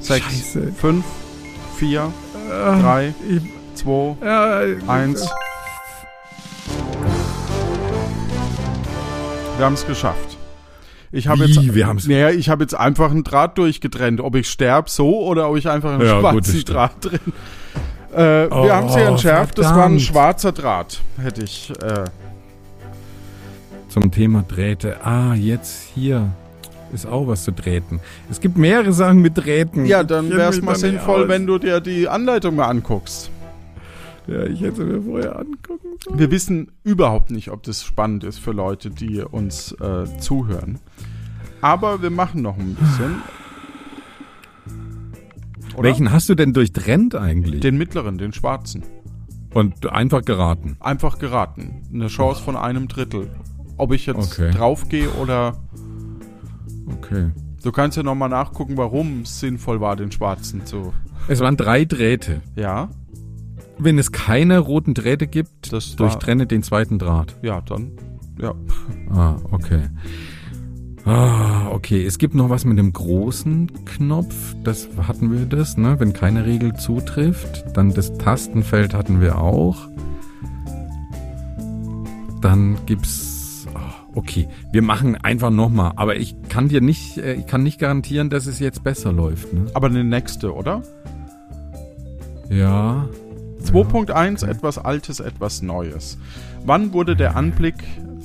6, 0.00 0.24
Scheiße. 0.24 0.72
5, 0.72 1.04
4, 1.76 2.12
Äh, 2.50 2.80
3, 2.82 3.14
ich, 3.30 3.42
2, 3.76 4.16
ja, 4.24 4.60
1. 4.88 5.28
Wir 9.56 9.66
haben 9.66 9.74
es 9.74 9.86
geschafft. 9.86 10.36
Ich 11.14 11.28
habe 11.28 11.44
jetzt, 11.44 12.08
naja, 12.08 12.30
ich 12.30 12.48
habe 12.48 12.64
jetzt 12.64 12.74
einfach 12.74 13.10
einen 13.10 13.22
Draht 13.22 13.58
durchgetrennt. 13.58 14.20
Ob 14.20 14.34
ich 14.34 14.48
sterb 14.48 14.88
so 14.88 15.24
oder 15.26 15.50
ob 15.50 15.58
ich 15.58 15.68
einfach 15.68 15.92
einen 15.92 16.00
Ja, 16.06 16.14
gut, 16.14 16.20
schwarzen 16.22 16.50
stimmt. 16.60 16.68
Draht 16.70 17.04
drin. 17.04 17.20
Äh, 18.14 18.48
Oh, 18.50 18.64
wir 18.64 18.74
haben 18.76 18.88
es 18.88 18.94
hier 18.96 19.06
entschärft. 19.06 19.58
Das 19.58 19.66
war 19.66 19.72
ein 19.72 19.78
verdammt. 19.80 20.02
schwarzer 20.02 20.52
Draht. 20.52 21.00
Hätte 21.20 21.42
ich. 21.42 21.70
Äh, 21.82 22.04
Zum 23.88 24.10
Thema 24.10 24.42
Drähte. 24.46 25.04
Ah, 25.04 25.34
jetzt 25.34 25.82
hier 25.94 26.30
ist 26.92 27.06
auch 27.06 27.26
was 27.26 27.44
zu 27.44 27.52
Drähten. 27.52 28.00
Es 28.30 28.40
gibt 28.40 28.56
mehrere 28.58 28.92
Sachen 28.92 29.20
mit 29.20 29.36
Drähten. 29.38 29.86
ja, 29.86 30.02
dann 30.04 30.30
wäre 30.30 30.50
es 30.50 30.60
mal 30.60 30.76
sinnvoll, 30.76 31.22
aus. 31.24 31.28
wenn 31.28 31.46
du 31.46 31.58
dir 31.58 31.80
die 31.80 32.06
Anleitung 32.08 32.56
mal 32.56 32.66
anguckst. 32.66 33.30
Ja, 34.26 34.44
ich 34.44 34.60
hätte 34.60 34.84
mir 34.84 35.02
vorher 35.02 35.36
angucken 35.38 35.88
sollen. 36.04 36.18
Wir 36.18 36.30
wissen 36.30 36.70
überhaupt 36.84 37.30
nicht, 37.30 37.50
ob 37.50 37.62
das 37.64 37.82
spannend 37.82 38.24
ist 38.24 38.38
für 38.38 38.52
Leute, 38.52 38.90
die 38.90 39.20
uns 39.22 39.72
äh, 39.80 40.04
zuhören. 40.18 40.78
Aber 41.60 42.02
wir 42.02 42.10
machen 42.10 42.42
noch 42.42 42.56
ein 42.58 42.74
bisschen. 42.74 43.22
Oder? 45.74 45.84
Welchen 45.84 46.12
hast 46.12 46.28
du 46.28 46.34
denn 46.34 46.52
durchtrennt 46.52 47.14
eigentlich? 47.14 47.60
Den 47.60 47.78
mittleren, 47.78 48.18
den 48.18 48.32
schwarzen. 48.32 48.82
Und 49.54 49.90
einfach 49.90 50.22
geraten. 50.22 50.76
Einfach 50.80 51.18
geraten. 51.18 51.82
Eine 51.92 52.06
Chance 52.08 52.42
von 52.42 52.56
einem 52.56 52.88
Drittel. 52.88 53.28
Ob 53.76 53.92
ich 53.92 54.06
jetzt 54.06 54.38
Okay. 54.38 54.50
draufgehe 54.50 55.08
oder. 55.20 55.56
Okay. 56.98 57.30
Du 57.62 57.70
kannst 57.72 57.96
ja 57.96 58.02
nochmal 58.02 58.28
nachgucken, 58.28 58.76
warum 58.76 59.22
es 59.22 59.40
sinnvoll 59.40 59.80
war, 59.80 59.94
den 59.96 60.10
schwarzen 60.10 60.64
zu. 60.66 60.92
Es 61.28 61.40
waren 61.40 61.56
drei 61.56 61.84
Drähte. 61.84 62.40
Ja, 62.56 62.90
Wenn 63.78 63.98
es 63.98 64.12
keine 64.12 64.58
roten 64.58 64.94
Drähte 64.94 65.26
gibt, 65.26 65.72
Das 65.72 65.96
durchtrenne 65.96 66.46
den 66.46 66.62
zweiten 66.62 66.98
Draht. 66.98 67.36
ja, 67.42 67.60
dann. 67.62 67.92
Ja. 68.40 68.54
Ah, 69.10 69.36
okay. 69.50 69.88
Ah, 71.04 71.68
okay. 71.72 72.04
Es 72.06 72.18
gibt 72.18 72.34
noch 72.34 72.48
was 72.48 72.64
mit 72.64 72.78
dem 72.78 72.92
großen 72.92 73.84
Knopf. 73.84 74.54
Das 74.62 74.88
hatten 75.08 75.32
wir 75.32 75.46
das, 75.46 75.76
ne? 75.76 75.98
Wenn 75.98 76.12
keine 76.12 76.46
Regel 76.46 76.74
zutrifft. 76.74 77.64
Dann 77.76 77.92
das 77.92 78.16
Tastenfeld 78.18 78.94
hatten 78.94 79.20
wir 79.20 79.38
auch. 79.38 79.88
Dann 82.40 82.78
gibt's. 82.86 83.66
ah, 83.74 83.94
Okay, 84.14 84.48
wir 84.72 84.82
machen 84.82 85.16
einfach 85.16 85.50
nochmal. 85.50 85.92
Aber 85.96 86.16
ich 86.16 86.36
kann 86.48 86.68
dir 86.68 86.80
nicht, 86.80 87.18
äh, 87.18 87.34
ich 87.34 87.46
kann 87.46 87.64
nicht 87.64 87.80
garantieren, 87.80 88.30
dass 88.30 88.46
es 88.46 88.60
jetzt 88.60 88.84
besser 88.84 89.12
läuft. 89.12 89.52
Ne? 89.52 89.66
Aber 89.74 89.88
eine 89.88 90.04
nächste, 90.04 90.54
oder? 90.54 90.82
Ja. 92.48 93.08
2.1 93.64 94.46
etwas 94.46 94.78
Altes, 94.78 95.20
etwas 95.20 95.62
Neues. 95.62 96.18
Wann 96.64 96.92
wurde 96.92 97.16
der 97.16 97.36
Anblick 97.36 97.76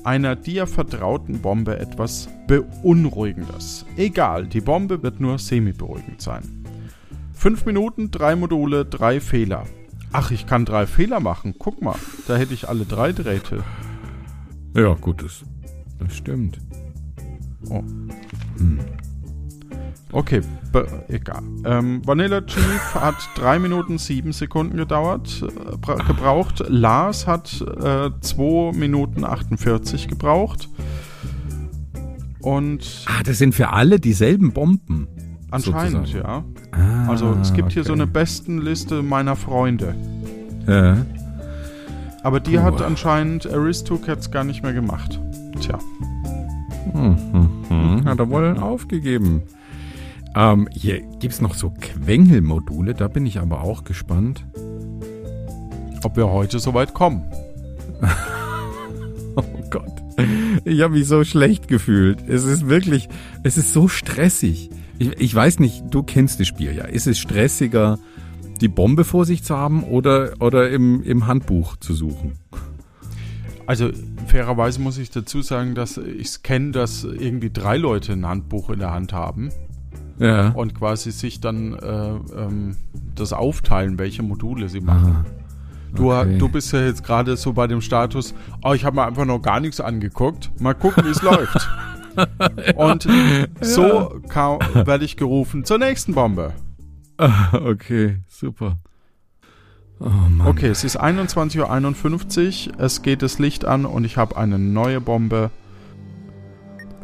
einer 0.07 0.37
dir 0.37 0.67
vertrauten 0.67 1.41
Bombe 1.41 1.77
etwas 1.79 2.29
Beunruhigendes? 2.47 3.85
Egal, 3.97 4.47
die 4.47 4.61
Bombe 4.61 5.03
wird 5.03 5.19
nur 5.19 5.37
semi-beruhigend 5.37 6.21
sein. 6.21 6.65
5 7.33 7.65
Minuten, 7.65 8.09
3 8.09 8.37
Module, 8.37 8.85
3 8.85 9.19
Fehler. 9.19 9.65
Ach, 10.13 10.31
ich 10.31 10.47
kann 10.47 10.63
3 10.63 10.87
Fehler 10.87 11.19
machen. 11.19 11.55
Guck 11.59 11.81
mal, 11.81 11.97
da 12.25 12.37
hätte 12.37 12.53
ich 12.53 12.69
alle 12.69 12.85
3 12.85 13.11
Drähte. 13.11 13.65
Ja, 14.73 14.93
gut, 14.93 15.21
das, 15.21 15.43
das 15.99 16.15
stimmt. 16.15 16.57
Oh. 17.69 17.83
Hm. 18.59 18.79
Okay, 20.11 20.41
egal. 21.09 21.41
Ähm, 21.65 22.01
Vanilla 22.05 22.41
Chief 22.41 22.95
hat 22.95 23.15
3 23.35 23.59
Minuten 23.59 23.97
7 23.97 24.31
Sekunden 24.31 24.77
gedauert, 24.77 25.43
äh, 25.43 25.75
bra- 25.77 25.95
gebraucht. 25.95 26.63
Lars 26.67 27.27
hat 27.27 27.61
äh, 27.83 28.09
2 28.21 28.71
Minuten 28.77 29.23
48 29.25 30.07
gebraucht. 30.07 30.69
Und 32.41 33.03
Ah, 33.07 33.23
das 33.23 33.37
sind 33.37 33.53
für 33.55 33.73
alle 33.73 33.99
dieselben 33.99 34.53
Bomben. 34.53 35.07
anscheinend, 35.51 36.07
sozusagen. 36.07 36.45
ja. 36.73 36.77
Ah, 37.05 37.09
Also 37.09 37.35
es 37.41 37.53
gibt 37.53 37.73
hier 37.73 37.83
so 37.83 37.91
okay. 37.93 38.01
eine 38.03 38.07
Bestenliste 38.11 39.03
meiner 39.03 39.35
Freunde. 39.35 39.95
Ja. 40.67 40.97
Aber 42.23 42.39
die 42.39 42.57
Puh. 42.57 42.61
hat 42.63 42.81
anscheinend 42.81 43.51
Aristok 43.51 44.07
jetzt 44.07 44.31
gar 44.31 44.43
nicht 44.43 44.63
mehr 44.63 44.73
gemacht. 44.73 45.19
Tja. 45.59 45.79
Hm, 46.93 47.17
hm, 47.33 47.49
hm. 47.69 48.05
Hat 48.05 48.19
er 48.19 48.29
wohl 48.29 48.57
aufgegeben. 48.57 49.41
Ähm, 50.37 50.67
hier 50.71 51.01
gibt's 51.17 51.41
noch 51.41 51.55
so 51.55 51.71
Quengelmodule, 51.71 52.93
da 52.93 53.07
bin 53.07 53.25
ich 53.25 53.39
aber 53.39 53.63
auch 53.63 53.83
gespannt. 53.83 54.45
Ob 56.03 56.15
wir 56.15 56.29
heute 56.29 56.59
soweit 56.59 56.93
kommen. 56.93 57.23
Oh 59.39 59.69
Gott. 59.69 60.01
Ich 60.65 60.81
habe 60.81 60.95
mich 60.95 61.07
so 61.07 61.23
schlecht 61.23 61.67
gefühlt. 61.67 62.27
Es 62.27 62.43
ist 62.43 62.67
wirklich, 62.67 63.07
es 63.43 63.55
ist 63.55 63.71
so 63.71 63.87
stressig. 63.87 64.71
Ich, 64.97 65.09
ich 65.19 65.35
weiß 65.35 65.59
nicht, 65.59 65.83
du 65.91 66.01
kennst 66.01 66.39
das 66.39 66.47
Spiel 66.47 66.75
ja. 66.75 66.85
Ist 66.85 67.05
es 67.05 67.19
stressiger, 67.19 67.99
die 68.59 68.67
Bombe 68.67 69.03
vor 69.03 69.25
sich 69.25 69.43
zu 69.43 69.55
haben 69.55 69.83
oder, 69.83 70.33
oder 70.39 70.71
im, 70.71 71.03
im 71.03 71.27
Handbuch 71.27 71.77
zu 71.77 71.93
suchen? 71.93 72.33
Also 73.67 73.91
fairerweise 74.25 74.81
muss 74.81 74.97
ich 74.97 75.11
dazu 75.11 75.43
sagen, 75.43 75.75
dass 75.75 75.97
ich 75.97 76.41
kenne, 76.41 76.71
dass 76.71 77.03
irgendwie 77.03 77.51
drei 77.51 77.77
Leute 77.77 78.13
ein 78.13 78.25
Handbuch 78.25 78.71
in 78.71 78.79
der 78.79 78.91
Hand 78.91 79.13
haben. 79.13 79.51
Ja. 80.19 80.49
und 80.49 80.73
quasi 80.73 81.11
sich 81.11 81.39
dann 81.41 81.73
äh, 81.73 82.09
ähm, 82.35 82.75
das 83.15 83.33
aufteilen, 83.33 83.99
welche 83.99 84.23
Module 84.23 84.67
sie 84.69 84.81
machen. 84.81 85.25
Du, 85.93 86.11
Okay. 86.11 86.37
du 86.37 86.49
bist 86.49 86.73
ja 86.73 86.81
jetzt 86.81 87.03
gerade 87.03 87.37
so 87.37 87.53
bei 87.53 87.67
dem 87.67 87.81
Status, 87.81 88.33
oh, 88.63 88.73
ich 88.73 88.83
habe 88.83 88.95
mir 88.95 89.05
einfach 89.05 89.25
noch 89.25 89.41
gar 89.41 89.59
nichts 89.59 89.79
angeguckt. 89.79 90.51
Mal 90.59 90.73
gucken, 90.73 91.05
wie 91.05 91.09
es 91.09 91.21
läuft. 91.21 91.69
Und 92.75 93.07
so 93.61 94.19
ka- 94.27 94.59
werde 94.73 95.05
ich 95.05 95.17
gerufen 95.17 95.63
zur 95.65 95.77
nächsten 95.77 96.13
Bombe. 96.13 96.53
Ah, 97.17 97.53
okay, 97.65 98.17
super. 98.27 98.77
Oh. 99.99 100.09
Okay, 100.45 100.67
es 100.67 100.83
ist 100.83 100.99
21.51 101.01 102.67
Uhr, 102.69 102.79
es 102.79 103.01
geht 103.01 103.21
das 103.21 103.39
Licht 103.39 103.65
an 103.65 103.85
und 103.85 104.03
ich 104.03 104.17
habe 104.17 104.37
eine 104.37 104.59
neue 104.59 105.01
Bombe 105.01 105.49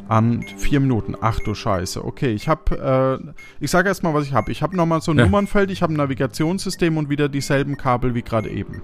an 0.07 0.43
vier 0.57 0.79
Minuten. 0.79 1.15
Ach 1.19 1.39
du 1.39 1.53
Scheiße. 1.55 2.03
Okay, 2.03 2.31
ich 2.31 2.47
habe, 2.47 3.21
äh, 3.29 3.33
ich 3.59 3.71
sage 3.71 3.87
erstmal, 3.89 4.13
was 4.13 4.25
ich 4.25 4.33
habe. 4.33 4.51
Ich 4.51 4.61
habe 4.61 4.75
nochmal 4.75 5.01
so 5.01 5.11
ein 5.11 5.17
Ja. 5.17 5.25
Nummernfeld, 5.25 5.71
ich 5.71 5.81
habe 5.81 5.93
ein 5.93 5.97
Navigationssystem 5.97 6.97
und 6.97 7.09
wieder 7.09 7.29
dieselben 7.29 7.77
Kabel 7.77 8.13
wie 8.15 8.21
gerade 8.21 8.49
eben. 8.49 8.81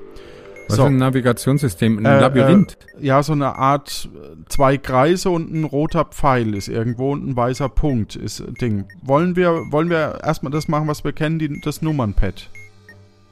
Was 0.67 0.77
so. 0.77 0.83
ist 0.83 0.89
ein 0.89 0.97
Navigationssystem? 0.97 1.97
Ein 1.97 2.05
Äh, 2.05 2.19
Labyrinth? 2.21 2.77
Äh, 2.99 3.07
ja, 3.07 3.23
so 3.23 3.33
eine 3.33 3.55
Art 3.55 4.07
äh, 4.13 4.35
zwei 4.49 4.77
Kreise 4.77 5.31
und 5.31 5.51
ein 5.51 5.63
roter 5.63 6.05
Pfeil 6.05 6.53
ist 6.53 6.67
irgendwo 6.67 7.11
und 7.11 7.27
ein 7.27 7.35
weißer 7.35 7.69
Punkt 7.69 8.15
ist 8.15 8.39
ein 8.39 8.53
Ding. 8.53 8.85
Wollen 9.01 9.35
wir, 9.35 9.63
wollen 9.71 9.89
wir 9.89 10.19
erstmal 10.23 10.51
das 10.51 10.67
machen, 10.67 10.87
was 10.87 11.03
wir 11.03 11.11
kennen, 11.11 11.39
die, 11.39 11.59
das 11.61 11.81
Nummernpad? 11.81 12.49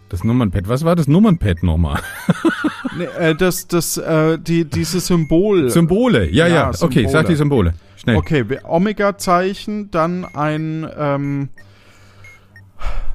Das 0.09 0.23
Nummernpad. 0.23 0.69
Was 0.69 0.85
war 0.85 0.95
das 0.95 1.07
Nummernpad 1.07 1.63
nochmal? 1.63 1.99
Nee, 2.97 3.03
äh, 3.19 3.35
das, 3.35 3.67
das, 3.67 3.97
äh, 3.97 4.39
die, 4.39 4.65
dieses 4.65 5.05
Symbol. 5.07 5.69
Symbole. 5.69 6.31
Ja, 6.31 6.47
Ja, 6.47 6.55
ja. 6.55 6.67
Okay, 6.69 7.01
Symbole. 7.01 7.09
sag 7.09 7.27
die 7.27 7.35
Symbole. 7.35 7.73
Schnell. 7.95 8.15
Okay, 8.15 8.43
Omega-Zeichen, 8.63 9.91
dann 9.91 10.25
ein, 10.25 10.87
ähm, 10.97 11.49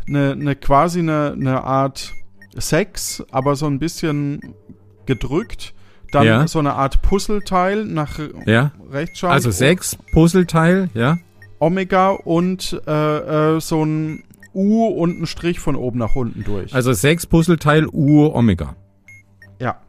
eine, 0.06 0.32
eine 0.32 0.54
quasi 0.54 1.00
eine, 1.00 1.32
eine 1.32 1.64
Art 1.64 2.12
6, 2.54 3.24
aber 3.32 3.56
so 3.56 3.66
ein 3.66 3.80
bisschen 3.80 4.54
gedrückt. 5.06 5.74
Dann 6.12 6.26
Ja. 6.26 6.46
so 6.46 6.60
eine 6.60 6.74
Art 6.74 7.02
Puzzleteil 7.02 7.84
nach 7.84 8.20
Ja. 8.46 8.70
rechts 8.92 9.18
schauen. 9.18 9.30
Also 9.32 9.50
sechs 9.50 9.96
Puzzleteil, 10.12 10.90
ja. 10.94 11.18
Omega 11.58 12.10
und 12.10 12.80
äh, 12.86 13.56
äh, 13.56 13.60
so 13.60 13.84
ein 13.84 14.22
U 14.54 14.86
und 14.86 15.20
ein 15.22 15.26
Strich 15.26 15.60
von 15.60 15.76
oben 15.76 15.98
nach 15.98 16.14
unten 16.14 16.44
durch. 16.44 16.74
Also 16.74 16.92
sechs 16.92 17.26
Puzzleteil 17.26 17.86
U 17.86 18.26
Omega. 18.26 18.76
ja. 19.58 19.80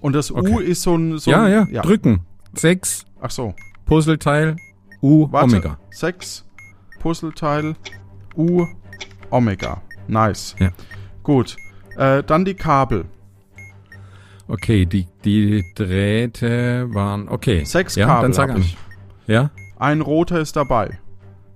Und 0.00 0.14
das 0.14 0.30
U 0.32 0.36
Okay. 0.38 0.64
ist 0.64 0.82
so 0.82 0.96
ein. 0.96 1.18
So 1.18 1.30
ja, 1.30 1.44
ein, 1.44 1.68
ja, 1.72 1.82
Drücken. 1.82 2.22
Sechs 2.54 3.04
Ach 3.20 3.30
so. 3.30 3.54
Puzzleteil 3.86 4.56
U 5.00 5.28
Warte. 5.30 5.46
Omega. 5.46 5.78
Sechs 5.90 6.44
Puzzleteil 6.98 7.74
U 8.36 8.66
Omega. 9.30 9.80
Nice. 10.08 10.56
Ja. 10.58 10.70
Gut. 11.22 11.56
Äh, 11.96 12.22
dann 12.24 12.44
die 12.44 12.54
Kabel. 12.54 13.04
Okay, 14.48 14.86
die, 14.86 15.06
die 15.24 15.64
Drähte 15.76 16.92
waren. 16.92 17.28
Okay. 17.28 17.64
Sechs 17.64 17.94
ja, 17.94 18.06
Kabel 18.06 18.22
dann 18.22 18.32
sag 18.32 18.50
an. 18.50 18.60
ich. 18.60 18.76
Ja, 19.28 19.50
Ein 19.78 20.00
roter 20.00 20.40
ist 20.40 20.56
dabei. 20.56 20.98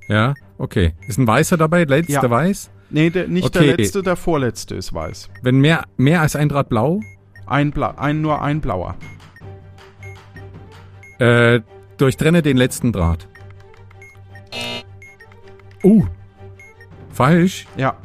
ja, 0.08 0.34
okay. 0.58 0.94
Ist 1.08 1.18
ein 1.18 1.26
weißer 1.26 1.56
dabei? 1.56 1.84
Letzter 1.84 2.22
Ja. 2.22 2.30
weiß? 2.30 2.70
Nee, 2.90 3.10
der, 3.10 3.26
nicht 3.28 3.44
Okay. 3.46 3.66
der 3.66 3.76
letzte, 3.76 4.02
der 4.02 4.16
vorletzte 4.16 4.74
ist 4.76 4.92
weiß. 4.94 5.28
Wenn 5.42 5.58
mehr, 5.60 5.84
mehr 5.96 6.20
als 6.20 6.36
ein 6.36 6.48
Draht 6.48 6.68
blau? 6.68 7.00
Ein, 7.46 7.70
Bla 7.70 7.90
ein 7.96 8.20
nur 8.20 8.42
ein 8.42 8.60
blauer. 8.60 8.96
Äh, 11.18 11.60
durchtrenne 11.96 12.42
den 12.42 12.56
letzten 12.56 12.92
Draht. 12.92 13.28
Uh. 15.82 16.04
Falsch. 17.10 17.66
Ja. 17.76 17.96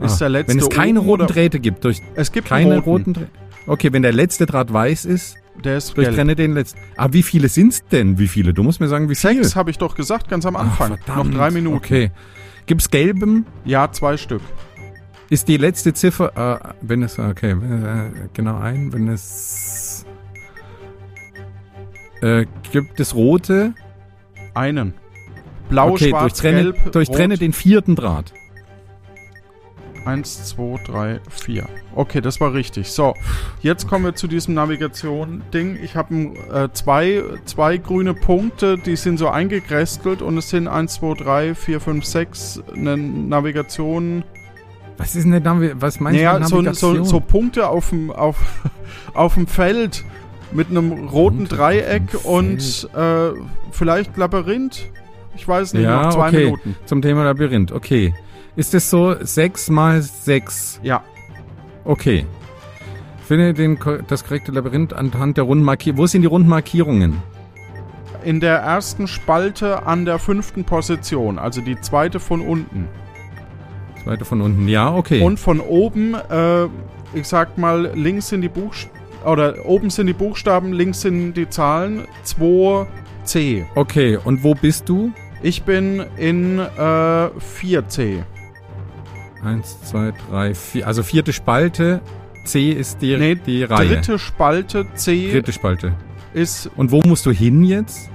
Ist 0.00 0.14
Ah, 0.16 0.18
der 0.20 0.28
letzte 0.30 0.52
Wenn 0.54 0.58
es 0.58 0.68
keine 0.68 0.98
roten 0.98 1.26
Drähte 1.26 1.60
gibt, 1.60 1.84
durch 1.84 2.00
Es 2.14 2.32
gibt 2.32 2.48
keine 2.48 2.76
roten, 2.78 2.84
roten. 2.88 3.12
Drähte. 3.14 3.30
Okay, 3.66 3.92
wenn 3.92 4.02
der 4.02 4.12
letzte 4.12 4.46
Draht 4.46 4.72
weiß 4.72 5.04
ist, 5.04 5.36
Der 5.64 5.76
ist 5.76 5.94
gelb. 5.94 6.06
durchtrenne 6.06 6.34
den 6.34 6.54
letzten. 6.54 6.78
Aber 6.96 7.12
wie 7.12 7.22
viele 7.22 7.48
sind's 7.48 7.84
denn? 7.90 8.18
Wie 8.18 8.28
viele? 8.28 8.54
Du 8.54 8.62
musst 8.62 8.80
mir 8.80 8.88
sagen, 8.88 9.08
wie 9.08 9.14
viele. 9.14 9.34
Sechs 9.34 9.54
habe 9.56 9.70
ich 9.70 9.78
doch 9.78 9.94
gesagt, 9.94 10.28
ganz 10.28 10.46
am 10.46 10.56
Ach, 10.56 10.60
Anfang. 10.62 10.90
Noch 10.92 10.98
verdammt. 11.00 11.36
drei 11.36 11.50
Minuten. 11.50 11.76
Okay. 11.76 12.10
Gibt's 12.66 12.90
gelbem? 12.90 13.44
Ja, 13.64 13.90
zwei 13.92 14.16
Stück. 14.16 14.42
Ist 15.28 15.48
die 15.48 15.56
letzte 15.56 15.94
Ziffer, 15.94 16.60
äh, 16.62 16.74
wenn 16.82 17.02
es, 17.02 17.18
okay, 17.18 17.52
äh, 17.52 18.10
genau 18.34 18.58
ein, 18.58 18.92
wenn 18.92 19.08
es, 19.08 20.04
äh, 22.20 22.44
gibt 22.70 23.00
es 23.00 23.14
rote? 23.14 23.72
Einen. 24.54 24.94
Blau, 25.70 25.92
okay, 25.92 26.10
schwarz, 26.10 26.22
durchtrenne, 26.34 26.62
gelb, 26.72 26.92
durchtrenne 26.92 27.34
rot. 27.34 27.40
den 27.40 27.52
vierten 27.54 27.96
Draht. 27.96 28.34
Eins, 30.04 30.44
zwei, 30.44 30.78
drei, 30.84 31.20
vier. 31.30 31.66
Okay, 31.94 32.20
das 32.20 32.40
war 32.40 32.52
richtig. 32.54 32.90
So, 32.90 33.14
jetzt 33.60 33.86
kommen 33.88 34.04
wir 34.04 34.14
zu 34.14 34.26
diesem 34.26 34.54
Navigation-Ding. 34.54 35.78
Ich 35.82 35.94
habe 35.96 36.14
äh, 36.52 36.68
zwei, 36.72 37.22
zwei 37.44 37.76
grüne 37.76 38.14
Punkte, 38.14 38.78
die 38.78 38.96
sind 38.96 39.18
so 39.18 39.28
eingekrästelt 39.28 40.22
und 40.22 40.36
es 40.38 40.50
sind 40.50 40.68
eins, 40.68 40.94
zwei, 40.94 41.14
drei, 41.14 41.54
vier, 41.54 41.80
fünf, 41.80 42.04
sechs 42.04 42.60
eine 42.74 42.96
Navigation. 42.96 44.24
Was 44.98 45.14
ist 45.16 45.24
denn 45.24 45.32
der 45.32 45.40
Navi 45.40 45.72
was 45.74 46.00
meinst 46.00 46.18
Naja, 46.18 46.38
du 46.38 46.46
so, 46.46 46.56
mit 46.62 46.74
so, 46.76 46.86
Navigation? 46.88 47.04
so 47.04 47.20
Punkte 47.20 47.68
auf 47.68 47.90
dem, 47.90 48.10
auf, 48.10 48.36
auf 49.14 49.34
dem 49.34 49.46
Feld 49.46 50.04
mit 50.52 50.68
einem 50.68 51.08
roten 51.08 51.38
Punkte 51.38 51.56
Dreieck 51.56 52.02
und 52.24 52.88
äh, 52.94 53.30
vielleicht 53.70 54.16
Labyrinth. 54.16 54.86
Ich 55.34 55.48
weiß 55.48 55.72
nicht, 55.72 55.84
Ja, 55.84 56.02
noch 56.04 56.14
zwei 56.14 56.28
okay. 56.28 56.44
Minuten. 56.44 56.76
Zum 56.84 57.00
Thema 57.00 57.24
Labyrinth, 57.24 57.72
okay. 57.72 58.14
Ist 58.56 58.74
es 58.74 58.90
so 58.90 59.14
sechs 59.20 59.70
mal 59.70 60.02
sechs? 60.02 60.80
Ja, 60.82 61.02
Okay. 61.84 62.26
Finde 63.26 63.54
den, 63.54 63.78
das 64.08 64.24
korrekte 64.24 64.52
Labyrinth 64.52 64.92
anhand 64.92 65.36
der 65.36 65.44
runden 65.44 65.64
Markierungen. 65.64 66.02
Wo 66.02 66.06
sind 66.06 66.22
die 66.22 66.28
runden 66.28 66.48
Markierungen? 66.48 67.22
in 68.24 68.38
der 68.38 68.58
ersten 68.58 69.08
Spalte 69.08 69.84
an 69.84 70.04
der 70.04 70.20
fünften 70.20 70.62
Position, 70.62 71.40
also 71.40 71.60
die 71.60 71.80
zweite 71.80 72.20
von 72.20 72.40
unten. 72.40 72.86
Zweite 74.04 74.24
von 74.24 74.40
unten. 74.40 74.68
Ja, 74.68 74.94
okay. 74.94 75.20
Und 75.22 75.40
von 75.40 75.58
oben, 75.58 76.14
äh, 76.14 76.66
ich 77.14 77.26
sag 77.26 77.58
mal, 77.58 77.90
links 77.96 78.28
sind 78.28 78.42
die 78.42 78.48
Buchstaben, 78.48 78.96
oder 79.24 79.66
oben 79.66 79.90
sind 79.90 80.06
die 80.06 80.12
Buchstaben, 80.12 80.72
links 80.72 81.00
sind 81.00 81.34
die 81.34 81.48
Zahlen, 81.48 82.06
2C. 82.24 83.64
okay, 83.74 84.18
und 84.22 84.44
wo 84.44 84.54
bist 84.54 84.88
du? 84.88 85.10
Ich 85.42 85.64
bin 85.64 86.04
in 86.16 86.60
äh, 86.60 86.62
4C. 86.78 88.22
Eins, 89.44 89.80
zwei, 89.82 90.12
drei, 90.30 90.54
vier. 90.54 90.86
Also 90.86 91.02
vierte 91.02 91.32
Spalte. 91.32 92.00
C 92.44 92.70
ist 92.70 93.00
die, 93.02 93.16
Nee, 93.16 93.34
die 93.36 93.62
Reihe. 93.64 93.88
Dritte 93.88 94.18
Spalte 94.18 94.86
C 94.94 95.30
Dritte 95.32 95.52
Spalte. 95.52 95.92
ist 96.34 96.70
Und 96.76 96.90
wo 96.90 97.00
musst 97.02 97.24
du 97.26 97.30
hin 97.30 97.64
jetzt? 97.64 98.08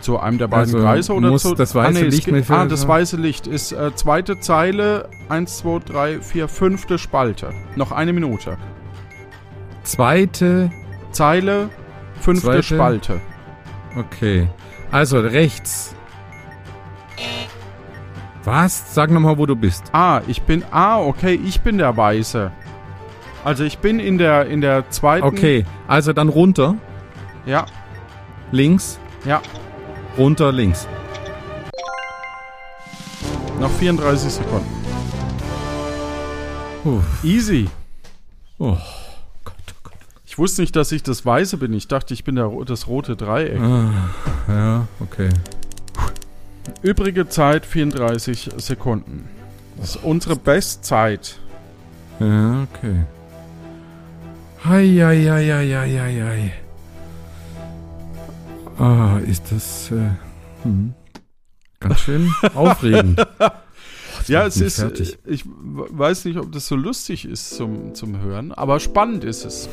zu 0.00 0.18
einem 0.20 0.38
der 0.38 0.46
beiden 0.46 0.74
Also 0.74 0.78
Kreise 0.78 1.12
oder 1.12 1.28
muss 1.28 1.42
zu 1.42 1.54
das 1.56 1.74
weiße 1.74 2.06
es 2.06 2.14
Licht 2.14 2.26
geht- 2.26 2.50
Ah, 2.50 2.64
das 2.66 2.86
weiße 2.86 3.16
Licht 3.16 3.46
ist 3.48 3.72
äh, 3.72 3.94
zweite 3.96 4.38
Zeile, 4.38 5.08
1, 5.28 5.58
2, 5.58 5.80
3, 5.84 6.20
4, 6.20 6.46
fünfte 6.48 6.98
Spalte. 6.98 7.50
Noch 7.74 7.90
eine 7.90 8.12
Minute. 8.12 8.56
Zweite. 9.82 10.70
Zeile, 11.10 11.68
fünfte 12.20 12.46
Zweite. 12.46 12.62
Spalte. 12.62 13.20
Okay. 13.96 14.48
Also 14.92 15.18
rechts. 15.20 15.94
Was? 18.48 18.94
Sag 18.94 19.10
nochmal, 19.10 19.36
wo 19.36 19.44
du 19.44 19.54
bist. 19.54 19.84
Ah, 19.92 20.22
ich 20.26 20.40
bin. 20.42 20.64
Ah, 20.70 21.00
okay, 21.00 21.38
ich 21.44 21.60
bin 21.60 21.76
der 21.76 21.94
Weiße. 21.96 22.50
Also 23.44 23.62
ich 23.64 23.78
bin 23.78 24.00
in 24.00 24.16
der 24.16 24.46
in 24.46 24.62
der 24.62 24.88
zweiten. 24.90 25.26
Okay. 25.26 25.66
Also 25.86 26.12
dann 26.14 26.30
runter. 26.30 26.76
Ja, 27.44 27.66
Links. 28.50 28.98
ja. 29.26 29.42
Runter, 30.16 30.50
links. 30.50 30.88
Noch 33.60 33.70
34 33.70 34.32
Sekunden. 34.32 34.66
Puh. 36.82 37.00
Easy. 37.22 37.68
Oh. 38.58 38.76
Gott, 39.44 39.54
oh 39.70 39.80
Gott. 39.84 39.92
Ich 40.26 40.38
wusste 40.38 40.62
nicht, 40.62 40.74
dass 40.74 40.90
ich 40.92 41.02
das 41.02 41.26
Weiße 41.26 41.58
bin. 41.58 41.72
Ich 41.74 41.86
dachte, 41.86 42.14
ich 42.14 42.24
bin 42.24 42.36
der, 42.36 42.50
das 42.66 42.86
rote 42.86 43.14
Dreieck. 43.14 43.60
Ah, 43.60 43.90
ja, 44.48 44.86
okay. 45.00 45.28
Übrige 46.82 47.28
Zeit 47.28 47.66
34 47.66 48.50
Sekunden. 48.56 49.28
Das 49.76 49.90
ist 49.96 50.04
unsere 50.04 50.36
Bestzeit. 50.36 51.38
Ja, 52.20 52.62
okay. 52.72 53.04
Hei, 54.64 54.86
hei, 54.86 55.24
hei, 55.24 55.46
hei, 55.46 55.98
hei, 55.98 56.22
hei. 56.24 56.52
Ah, 58.84 59.18
ist 59.26 59.50
das 59.50 59.90
äh, 59.90 60.10
hm, 60.62 60.94
ganz 61.80 62.00
schön 62.00 62.32
aufregend. 62.54 63.24
Ja, 64.26 64.40
macht 64.40 64.48
es 64.48 64.60
ist. 64.60 64.80
fertig. 64.80 65.18
Ich 65.24 65.44
w- 65.46 65.50
weiß 65.90 66.24
nicht, 66.26 66.38
ob 66.38 66.52
das 66.52 66.66
so 66.68 66.76
lustig 66.76 67.24
ist 67.24 67.50
zum, 67.56 67.94
zum 67.94 68.20
Hören, 68.20 68.52
aber 68.52 68.78
spannend 68.80 69.24
ist 69.24 69.44
es. 69.44 69.68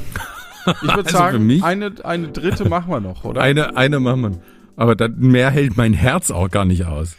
Ich 0.66 0.82
würde 0.84 0.98
Also 1.06 1.18
sagen, 1.18 1.64
eine, 1.64 1.92
eine 2.04 2.28
dritte 2.30 2.68
machen 2.70 2.90
wir 2.92 3.00
noch, 3.00 3.24
oder? 3.26 3.42
Eine, 3.42 3.76
eine 3.78 4.00
machen 4.00 4.22
wir. 4.22 4.32
Aber 4.76 4.96
dann, 4.96 5.18
mehr 5.18 5.50
hält 5.50 5.78
mein 5.78 5.94
Herz 5.94 6.32
auch 6.32 6.50
gar 6.50 6.66
nicht 6.66 6.86
aus. 6.86 7.16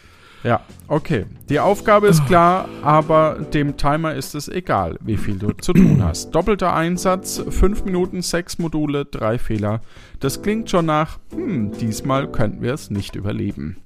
Ja, 0.47 0.61
okay. 0.87 1.27
Die 1.49 1.59
Aufgabe 1.59 2.07
ist 2.07 2.25
klar, 2.27 2.69
aber 2.83 3.39
dem 3.53 3.77
Timer 3.77 4.15
ist 4.15 4.35
es 4.37 4.49
egal, 4.49 4.97
wie 5.01 5.17
viel 5.17 5.39
du 5.39 5.51
zu 5.53 5.73
tun 5.73 6.05
hast. 6.05 6.31
Doppelter 6.31 6.73
Einsatz, 6.73 7.43
5 7.49 7.85
Minuten, 7.85 8.23
6 8.23 8.59
Module, 8.59 9.07
3 9.07 9.39
Fehler. 9.39 9.81
Das 10.21 10.43
klingt 10.43 10.71
schon 10.71 10.87
nach, 10.87 11.19
hm, 11.33 11.73
diesmal 11.73 12.31
könnten 12.31 12.63
wir 12.63 12.75
es 12.75 12.91
nicht 12.91 13.17
überleben. 13.17 13.79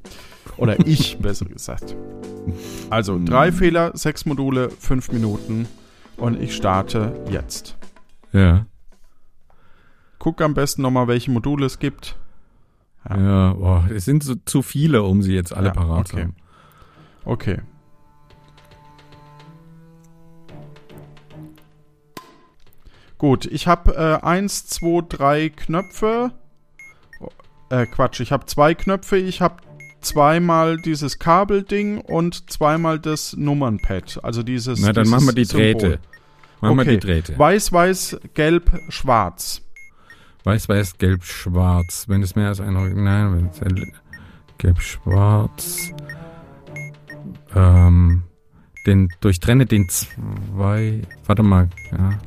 Oder 0.59 0.79
ich, 0.87 1.19
besser 1.19 1.47
gesagt. 1.47 1.97
Also, 2.91 3.19
3 3.25 3.53
Fehler, 3.53 3.93
6 3.95 4.27
Module, 4.27 4.69
5 4.69 5.13
Minuten 5.13 5.67
und 6.19 6.41
ich 6.43 6.55
starte 6.55 7.15
jetzt. 7.31 7.79
Ja. 8.33 8.67
Guck 10.19 10.43
am 10.43 10.53
besten 10.53 10.83
nochmal, 10.83 11.09
welche 11.09 11.31
Module 11.31 11.65
es 11.65 11.79
gibt. 11.79 12.17
Ja. 13.09 13.17
Ja, 13.19 13.53
boah, 13.55 13.89
es 13.95 14.05
sind 14.05 14.23
so 14.23 14.35
zu 14.45 14.63
viele, 14.63 15.03
um 15.03 15.23
sie 15.23 15.35
jetzt 15.35 15.55
alle 15.55 15.69
Ja, 15.69 15.75
parat 15.75 16.09
zu 16.09 16.15
okay. 16.17 16.23
haben. 16.25 16.37
Okay. 17.25 17.59
Gut, 23.19 23.45
ich 23.47 23.67
habe 23.67 23.95
äh, 23.95 24.25
eins, 24.25 24.67
zwei, 24.67 25.03
drei 25.07 25.49
Knöpfe. 25.51 26.33
Äh, 27.69 27.87
Quatsch, 27.87 28.21
ich 28.21 28.33
habe 28.33 28.47
zwei 28.47 28.75
Knöpfe. 28.75 29.17
Ich 29.19 29.43
habe 29.43 29.57
zweimal 30.01 30.79
dieses 30.79 31.19
Kabelding 31.19 32.01
und 32.01 32.51
zweimal 32.51 32.99
das 32.99 33.37
Nummernpad. 33.37 34.21
Also 34.23 34.43
dieses. 34.43 34.81
Na, 34.81 34.93
dann 34.93 35.09
machen 35.09 35.27
wir 35.27 35.35
die 35.35 35.45
Symbol. 35.45 35.73
Drähte. 35.75 35.99
Machen 36.63 36.77
wir 36.77 36.83
Okay. 36.83 36.91
die 36.93 37.01
Drähte. 37.07 37.39
Weiß, 37.39 37.73
weiß, 37.73 38.21
gelb, 38.35 38.73
schwarz. 38.89 39.63
Weiß, 40.45 40.69
weiß, 40.69 40.99
gelb, 40.99 41.25
schwarz. 41.25 42.07
Wenn 42.09 42.23
es 42.23 42.35
mehr 42.35 42.49
als 42.49 42.61
ein 42.61 42.73
Nein, 42.75 43.37
wenn 43.37 43.47
es 43.51 43.63
ein- 43.63 43.93
gelb, 44.59 44.81
schwarz. 44.81 45.91
Ähm, 47.55 48.23
den 48.87 49.09
durchtrenne 49.21 49.67
den 49.67 49.89
zwei. 49.89 51.03
Warte 51.27 51.43
mal, 51.43 51.69
ja. 51.93 52.19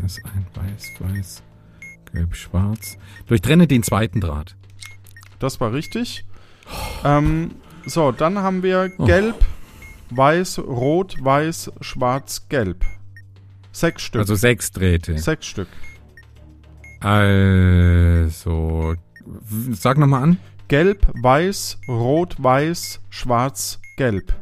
Das 0.00 0.18
ist 0.18 0.24
ein 0.26 0.46
weiß, 0.54 0.92
weiß, 1.00 1.42
gelb, 2.12 2.34
schwarz. 2.34 2.98
Durchtrenne 3.26 3.66
den 3.66 3.82
zweiten 3.82 4.20
Draht. 4.20 4.56
Das 5.38 5.60
war 5.60 5.72
richtig. 5.72 6.24
Ähm, 7.04 7.52
so, 7.86 8.10
dann 8.12 8.38
haben 8.38 8.62
wir 8.62 8.90
Oh. 8.98 9.04
gelb, 9.04 9.36
weiß, 10.10 10.58
rot, 10.58 11.16
weiß, 11.22 11.70
schwarz, 11.80 12.48
gelb. 12.48 12.84
Sechs 13.72 14.02
Stück. 14.02 14.20
Also 14.20 14.34
sechs 14.34 14.72
Drähte. 14.72 15.16
Sechs 15.18 15.46
Stück. 15.46 15.68
Also, 17.06 18.94
sag 19.72 19.96
nochmal 19.96 20.22
an. 20.24 20.38
Gelb, 20.68 21.06
weiß, 21.22 21.78
rot, 21.88 22.34
weiß, 22.42 23.00
schwarz, 23.10 23.80
gelb. 23.96 24.34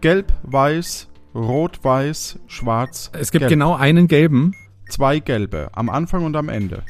Gelb, 0.00 0.32
weiß, 0.44 1.08
rot, 1.34 1.84
weiß, 1.84 2.38
schwarz. 2.46 3.10
Es 3.12 3.30
gibt 3.30 3.42
gelb. 3.42 3.50
genau 3.50 3.74
einen 3.74 4.08
gelben. 4.08 4.52
zwei 4.88 5.18
gelbe, 5.18 5.68
am 5.74 5.90
Anfang 5.90 6.24
und 6.24 6.34
am 6.36 6.48
Ende. 6.48 6.82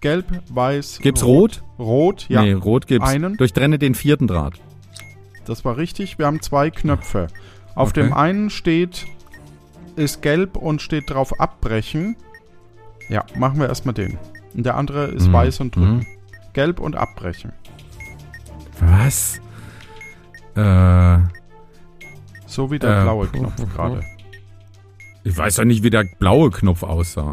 Gelb, 0.00 0.26
weiß, 0.48 1.00
Gibt's 1.02 1.22
rot? 1.24 1.62
Rot, 1.78 2.26
ja. 2.30 2.42
Nee, 2.42 2.52
rot 2.54 2.86
gibt's. 2.86 3.08
Einen. 3.08 3.36
Durchtrenne 3.36 3.78
den 3.78 3.94
vierten 3.94 4.26
Draht. 4.26 4.54
Das 5.44 5.64
war 5.66 5.76
richtig. 5.76 6.18
Wir 6.18 6.26
haben 6.26 6.40
zwei 6.40 6.70
Knöpfe. 6.70 7.26
Auf 7.74 7.90
Okay. 7.90 8.02
dem 8.04 8.12
einen 8.14 8.48
steht, 8.50 9.04
ist 9.96 10.22
gelb 10.22 10.56
und 10.56 10.80
steht 10.80 11.10
drauf 11.10 11.38
abbrechen. 11.38 12.16
Ja, 13.08 13.24
machen 13.36 13.58
wir 13.60 13.68
erstmal 13.68 13.94
den. 13.94 14.18
Und 14.54 14.64
der 14.66 14.76
andere 14.76 15.06
ist 15.06 15.28
Mhm. 15.28 15.32
weiß 15.32 15.60
und 15.60 15.76
drücken. 15.76 15.96
Mhm. 15.98 16.06
Gelb 16.52 16.80
und 16.80 16.96
abbrechen. 16.96 17.52
Was? 18.80 19.40
Äh, 20.56 21.18
So 22.46 22.70
wie 22.70 22.78
der 22.78 23.00
Äh, 23.00 23.02
blaue 23.02 23.26
Knopf 23.26 23.56
gerade. 23.74 24.00
ich 25.24 25.36
weiß 25.36 25.56
doch 25.56 25.64
nicht, 25.64 25.82
wie 25.82 25.90
der 25.90 26.04
blaue 26.18 26.50
Knopf 26.50 26.82
aussah. 26.84 27.32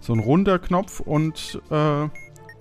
So 0.00 0.12
ein 0.12 0.18
runder 0.20 0.58
Knopf 0.58 1.00
und 1.00 1.60
äh, 1.70 2.08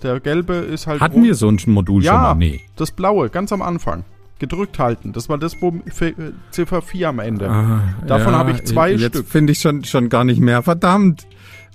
der 0.03 0.19
gelbe 0.21 0.53
ist 0.55 0.87
halt. 0.87 1.01
Hatten 1.01 1.23
wir 1.23 1.35
so 1.35 1.49
ein 1.49 1.59
Modul 1.67 2.03
Ja. 2.03 2.13
schon 2.13 2.21
mal? 2.21 2.35
Nee. 2.35 2.61
Das 2.77 2.91
blaue, 2.91 3.29
ganz 3.29 3.51
am 3.51 3.61
Anfang. 3.61 4.03
Gedrückt 4.39 4.77
halten. 4.79 5.13
Das 5.13 5.27
war 5.29 5.37
das, 5.39 5.59
wo 5.61 5.69
äh, 5.99 6.13
Ziffer 6.51 6.81
4 6.83 7.09
am 7.09 7.19
Ende. 7.19 7.49
Ah, 7.49 7.81
Davon 8.05 8.35
habe 8.35 8.51
ich 8.51 8.63
zwei 8.65 8.91
jetzt 8.91 9.15
Stück. 9.15 9.27
finde 9.27 9.51
ich 9.53 9.59
schon, 9.59 9.83
schon 9.83 10.09
gar 10.09 10.23
nicht 10.23 10.39
mehr. 10.39 10.61
Verdammt. 10.61 11.25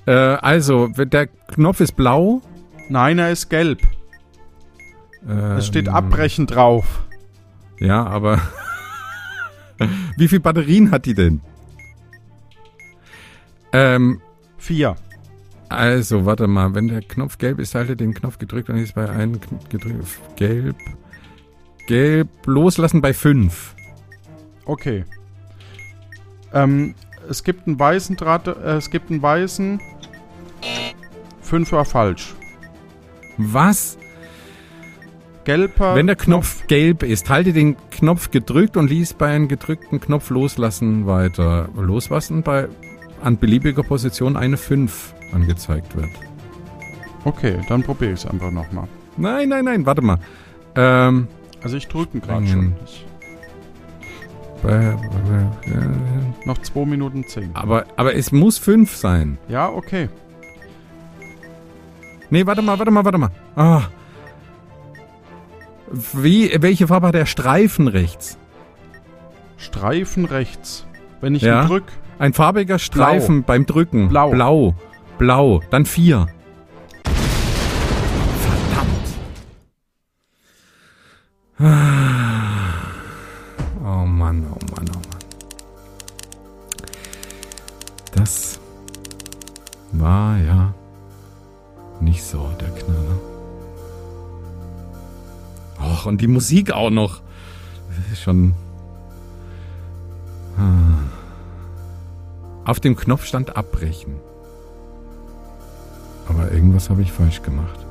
Äh, 0.06 0.12
also, 0.12 0.88
der 0.88 1.26
Knopf 1.26 1.80
ist 1.80 1.92
blau. 1.92 2.42
Nein, 2.88 3.18
er 3.18 3.30
ist 3.30 3.48
gelb. 3.48 3.80
Es 5.56 5.66
steht 5.66 5.86
Ähm, 5.86 5.94
abbrechen 5.94 6.46
drauf. 6.46 7.02
Ja, 7.78 8.04
aber 8.04 8.40
wie 10.16 10.28
viel 10.28 10.40
Batterien 10.40 10.90
hat 10.90 11.06
die 11.06 11.14
denn? 11.14 11.40
Ähm, 13.72 14.20
Vier. 14.58 14.96
also, 15.68 16.26
warte 16.26 16.46
mal, 16.46 16.74
wenn 16.74 16.88
der 16.88 17.02
Knopf 17.02 17.38
gelb 17.38 17.58
ist, 17.58 17.74
halte 17.74 17.96
den 17.96 18.14
Knopf 18.14 18.38
gedrückt 18.38 18.68
und 18.68 18.76
ist 18.76 18.94
bei 18.94 19.08
einem 19.08 19.40
gedrückt. 19.68 20.18
Gelb. 20.36 20.76
Gelb 21.86 22.28
loslassen 22.46 23.00
bei 23.00 23.14
fünf. 23.14 23.74
Okay. 24.64 25.04
Ähm, 26.52 26.94
es 27.28 27.44
gibt 27.44 27.66
einen 27.66 27.78
weißen 27.78 28.16
Draht, 28.16 28.46
äh, 28.46 28.76
es 28.76 28.90
gibt 28.90 29.10
einen 29.10 29.22
weißen. 29.22 29.80
Fünf 31.40 31.72
war 31.72 31.84
falsch. 31.84 32.34
Was? 33.38 33.98
Gelber. 35.44 35.96
Wenn 35.96 36.06
der 36.06 36.16
Knopf 36.16 36.66
gelb 36.68 37.02
ist, 37.02 37.28
halte 37.28 37.52
den 37.52 37.76
Knopf 37.90 38.30
gedrückt 38.30 38.76
und 38.76 38.88
lies 38.88 39.12
bei 39.14 39.26
einem 39.28 39.48
gedrückten 39.48 40.00
Knopf 40.00 40.30
loslassen 40.30 41.06
weiter. 41.06 41.68
Loslassen 41.74 42.42
bei 42.42 42.68
an 43.20 43.38
beliebiger 43.38 43.82
Position 43.82 44.36
eine 44.36 44.56
5 44.56 45.14
angezeigt 45.32 45.96
wird. 45.96 46.10
Okay, 47.24 47.58
dann 47.68 47.82
probiere 47.82 48.12
ich 48.12 48.20
es 48.20 48.26
einfach 48.26 48.50
nochmal. 48.50 48.88
Nein, 49.16 49.48
nein, 49.48 49.64
nein, 49.64 49.86
warte 49.86 50.02
mal. 50.02 50.18
Ähm, 50.74 51.28
Also 51.62 51.76
ich 51.76 51.86
drücke 51.88 52.20
gerade 52.20 52.46
schon. 52.46 52.74
Ich, 52.84 53.04
noch 56.44 56.58
2 56.58 56.84
Minuten 56.86 57.26
10. 57.26 57.50
aber, 57.54 57.84
aber 57.96 58.14
es 58.14 58.30
muss 58.32 58.58
5 58.58 58.94
sein. 58.96 59.38
Ja, 59.48 59.68
okay. 59.68 60.08
Nee, 62.30 62.46
warte 62.46 62.62
mal, 62.62 62.78
warte 62.78 62.90
mal, 62.90 63.04
warte 63.04 63.18
mal. 63.18 63.30
Ah. 63.56 63.82
Wie, 66.14 66.50
welche 66.60 66.86
Farbe 66.86 67.08
hat 67.08 67.14
der 67.14 67.26
Streifen 67.26 67.88
rechts? 67.88 68.38
Streifen 69.58 70.24
rechts. 70.24 70.86
Wenn 71.20 71.34
ich 71.34 71.42
Ja. 71.42 71.62
ihn 71.62 71.68
drück, 71.68 71.84
Ein 72.18 72.32
farbiger 72.34 72.78
Streifen 72.78 73.42
beim 73.42 73.66
Drücken. 73.66 74.08
Blau. 74.08 74.30
Blau. 74.30 74.74
Blau. 75.18 75.60
Dann 75.70 75.84
4. 75.86 76.26
Verdammt. 78.38 79.08
Oh 81.58 82.61
Mann, 84.32 84.46
oh 84.50 84.74
Mann, 84.74 84.88
oh 84.88 85.00
Mann. 85.10 85.22
Das 88.14 88.58
war 89.92 90.38
ja 90.38 90.74
nicht 92.00 92.24
so 92.24 92.48
der 92.58 92.70
Knaller. 92.70 93.20
Och, 95.80 96.06
und 96.06 96.22
die 96.22 96.28
Musik 96.28 96.72
auch 96.72 96.90
noch. 96.90 97.20
Das 97.88 98.12
ist 98.12 98.22
schon. 98.22 98.54
Ah. 100.56 101.02
Auf 102.64 102.80
dem 102.80 102.96
Knopf 102.96 103.26
stand 103.26 103.54
abbrechen. 103.54 104.14
Aber 106.26 106.50
irgendwas 106.52 106.88
habe 106.88 107.02
ich 107.02 107.12
falsch 107.12 107.42
gemacht. 107.42 107.81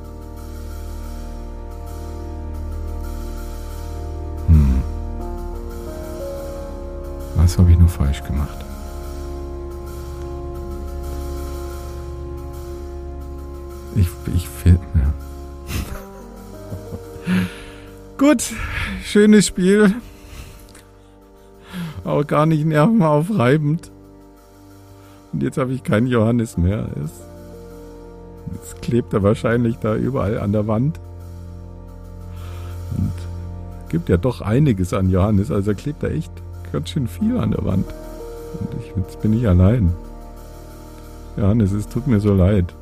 Was 7.42 7.58
habe 7.58 7.72
ich 7.72 7.78
nur 7.78 7.88
falsch 7.88 8.22
gemacht? 8.22 8.64
Ich, 13.96 14.08
ich 14.32 14.48
will, 14.64 14.78
ja. 14.94 15.12
Gut, 18.16 18.44
schönes 19.02 19.48
Spiel. 19.48 19.92
Auch 22.04 22.24
gar 22.24 22.46
nicht 22.46 22.64
nervenaufreibend. 22.64 23.90
Und 25.32 25.42
jetzt 25.42 25.58
habe 25.58 25.72
ich 25.72 25.82
keinen 25.82 26.06
Johannes 26.06 26.56
mehr. 26.56 26.90
Jetzt, 26.94 27.22
jetzt 28.52 28.82
klebt 28.82 29.12
er 29.14 29.24
wahrscheinlich 29.24 29.78
da 29.78 29.96
überall 29.96 30.38
an 30.38 30.52
der 30.52 30.68
Wand. 30.68 31.00
Und 32.96 33.12
es 33.84 33.90
gibt 33.90 34.08
ja 34.08 34.16
doch 34.16 34.42
einiges 34.42 34.94
an 34.94 35.10
Johannes. 35.10 35.50
Also 35.50 35.74
klebt 35.74 36.04
da 36.04 36.06
echt 36.06 36.30
ganz 36.72 36.88
schön 36.88 37.06
viel 37.06 37.36
an 37.38 37.50
der 37.50 37.64
Wand. 37.64 37.86
Und 38.58 38.68
ich, 38.80 38.92
jetzt 38.96 39.20
bin 39.20 39.38
ich 39.38 39.46
allein. 39.46 39.92
Johannes, 41.36 41.72
es 41.72 41.88
tut 41.88 42.06
mir 42.06 42.18
so 42.18 42.34
leid. 42.34 42.72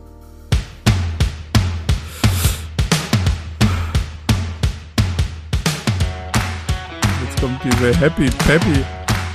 Jetzt 7.24 7.40
kommt 7.40 7.60
diese 7.64 7.96
Happy 7.98 8.30
Peppy 8.46 8.84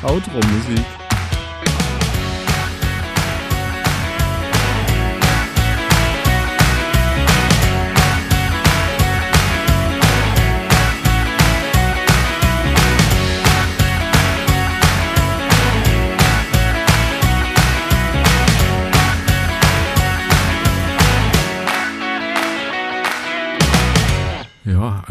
Outro-Musik. 0.04 1.05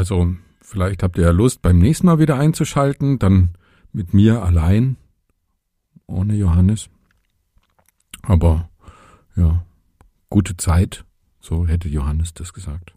Also 0.05 0.37
vielleicht 0.61 1.03
habt 1.03 1.17
ihr 1.17 1.25
ja 1.25 1.31
Lust, 1.31 1.63
beim 1.63 1.79
nächsten 1.79 2.05
Mal 2.09 2.19
wieder 2.19 2.39
einzuschalten, 2.39 3.19
dann 3.19 3.55
mit 3.95 4.13
mir 4.13 4.43
allein, 4.43 4.97
ohne 6.07 6.35
Johannes. 6.35 6.91
Aber 8.21 8.69
ja, 9.35 9.65
gute 10.29 10.59
Zeit, 10.59 11.07
so 11.41 11.67
hätte 11.67 11.89
Johannes 11.89 12.35
das 12.35 12.53
gesagt. 12.53 12.95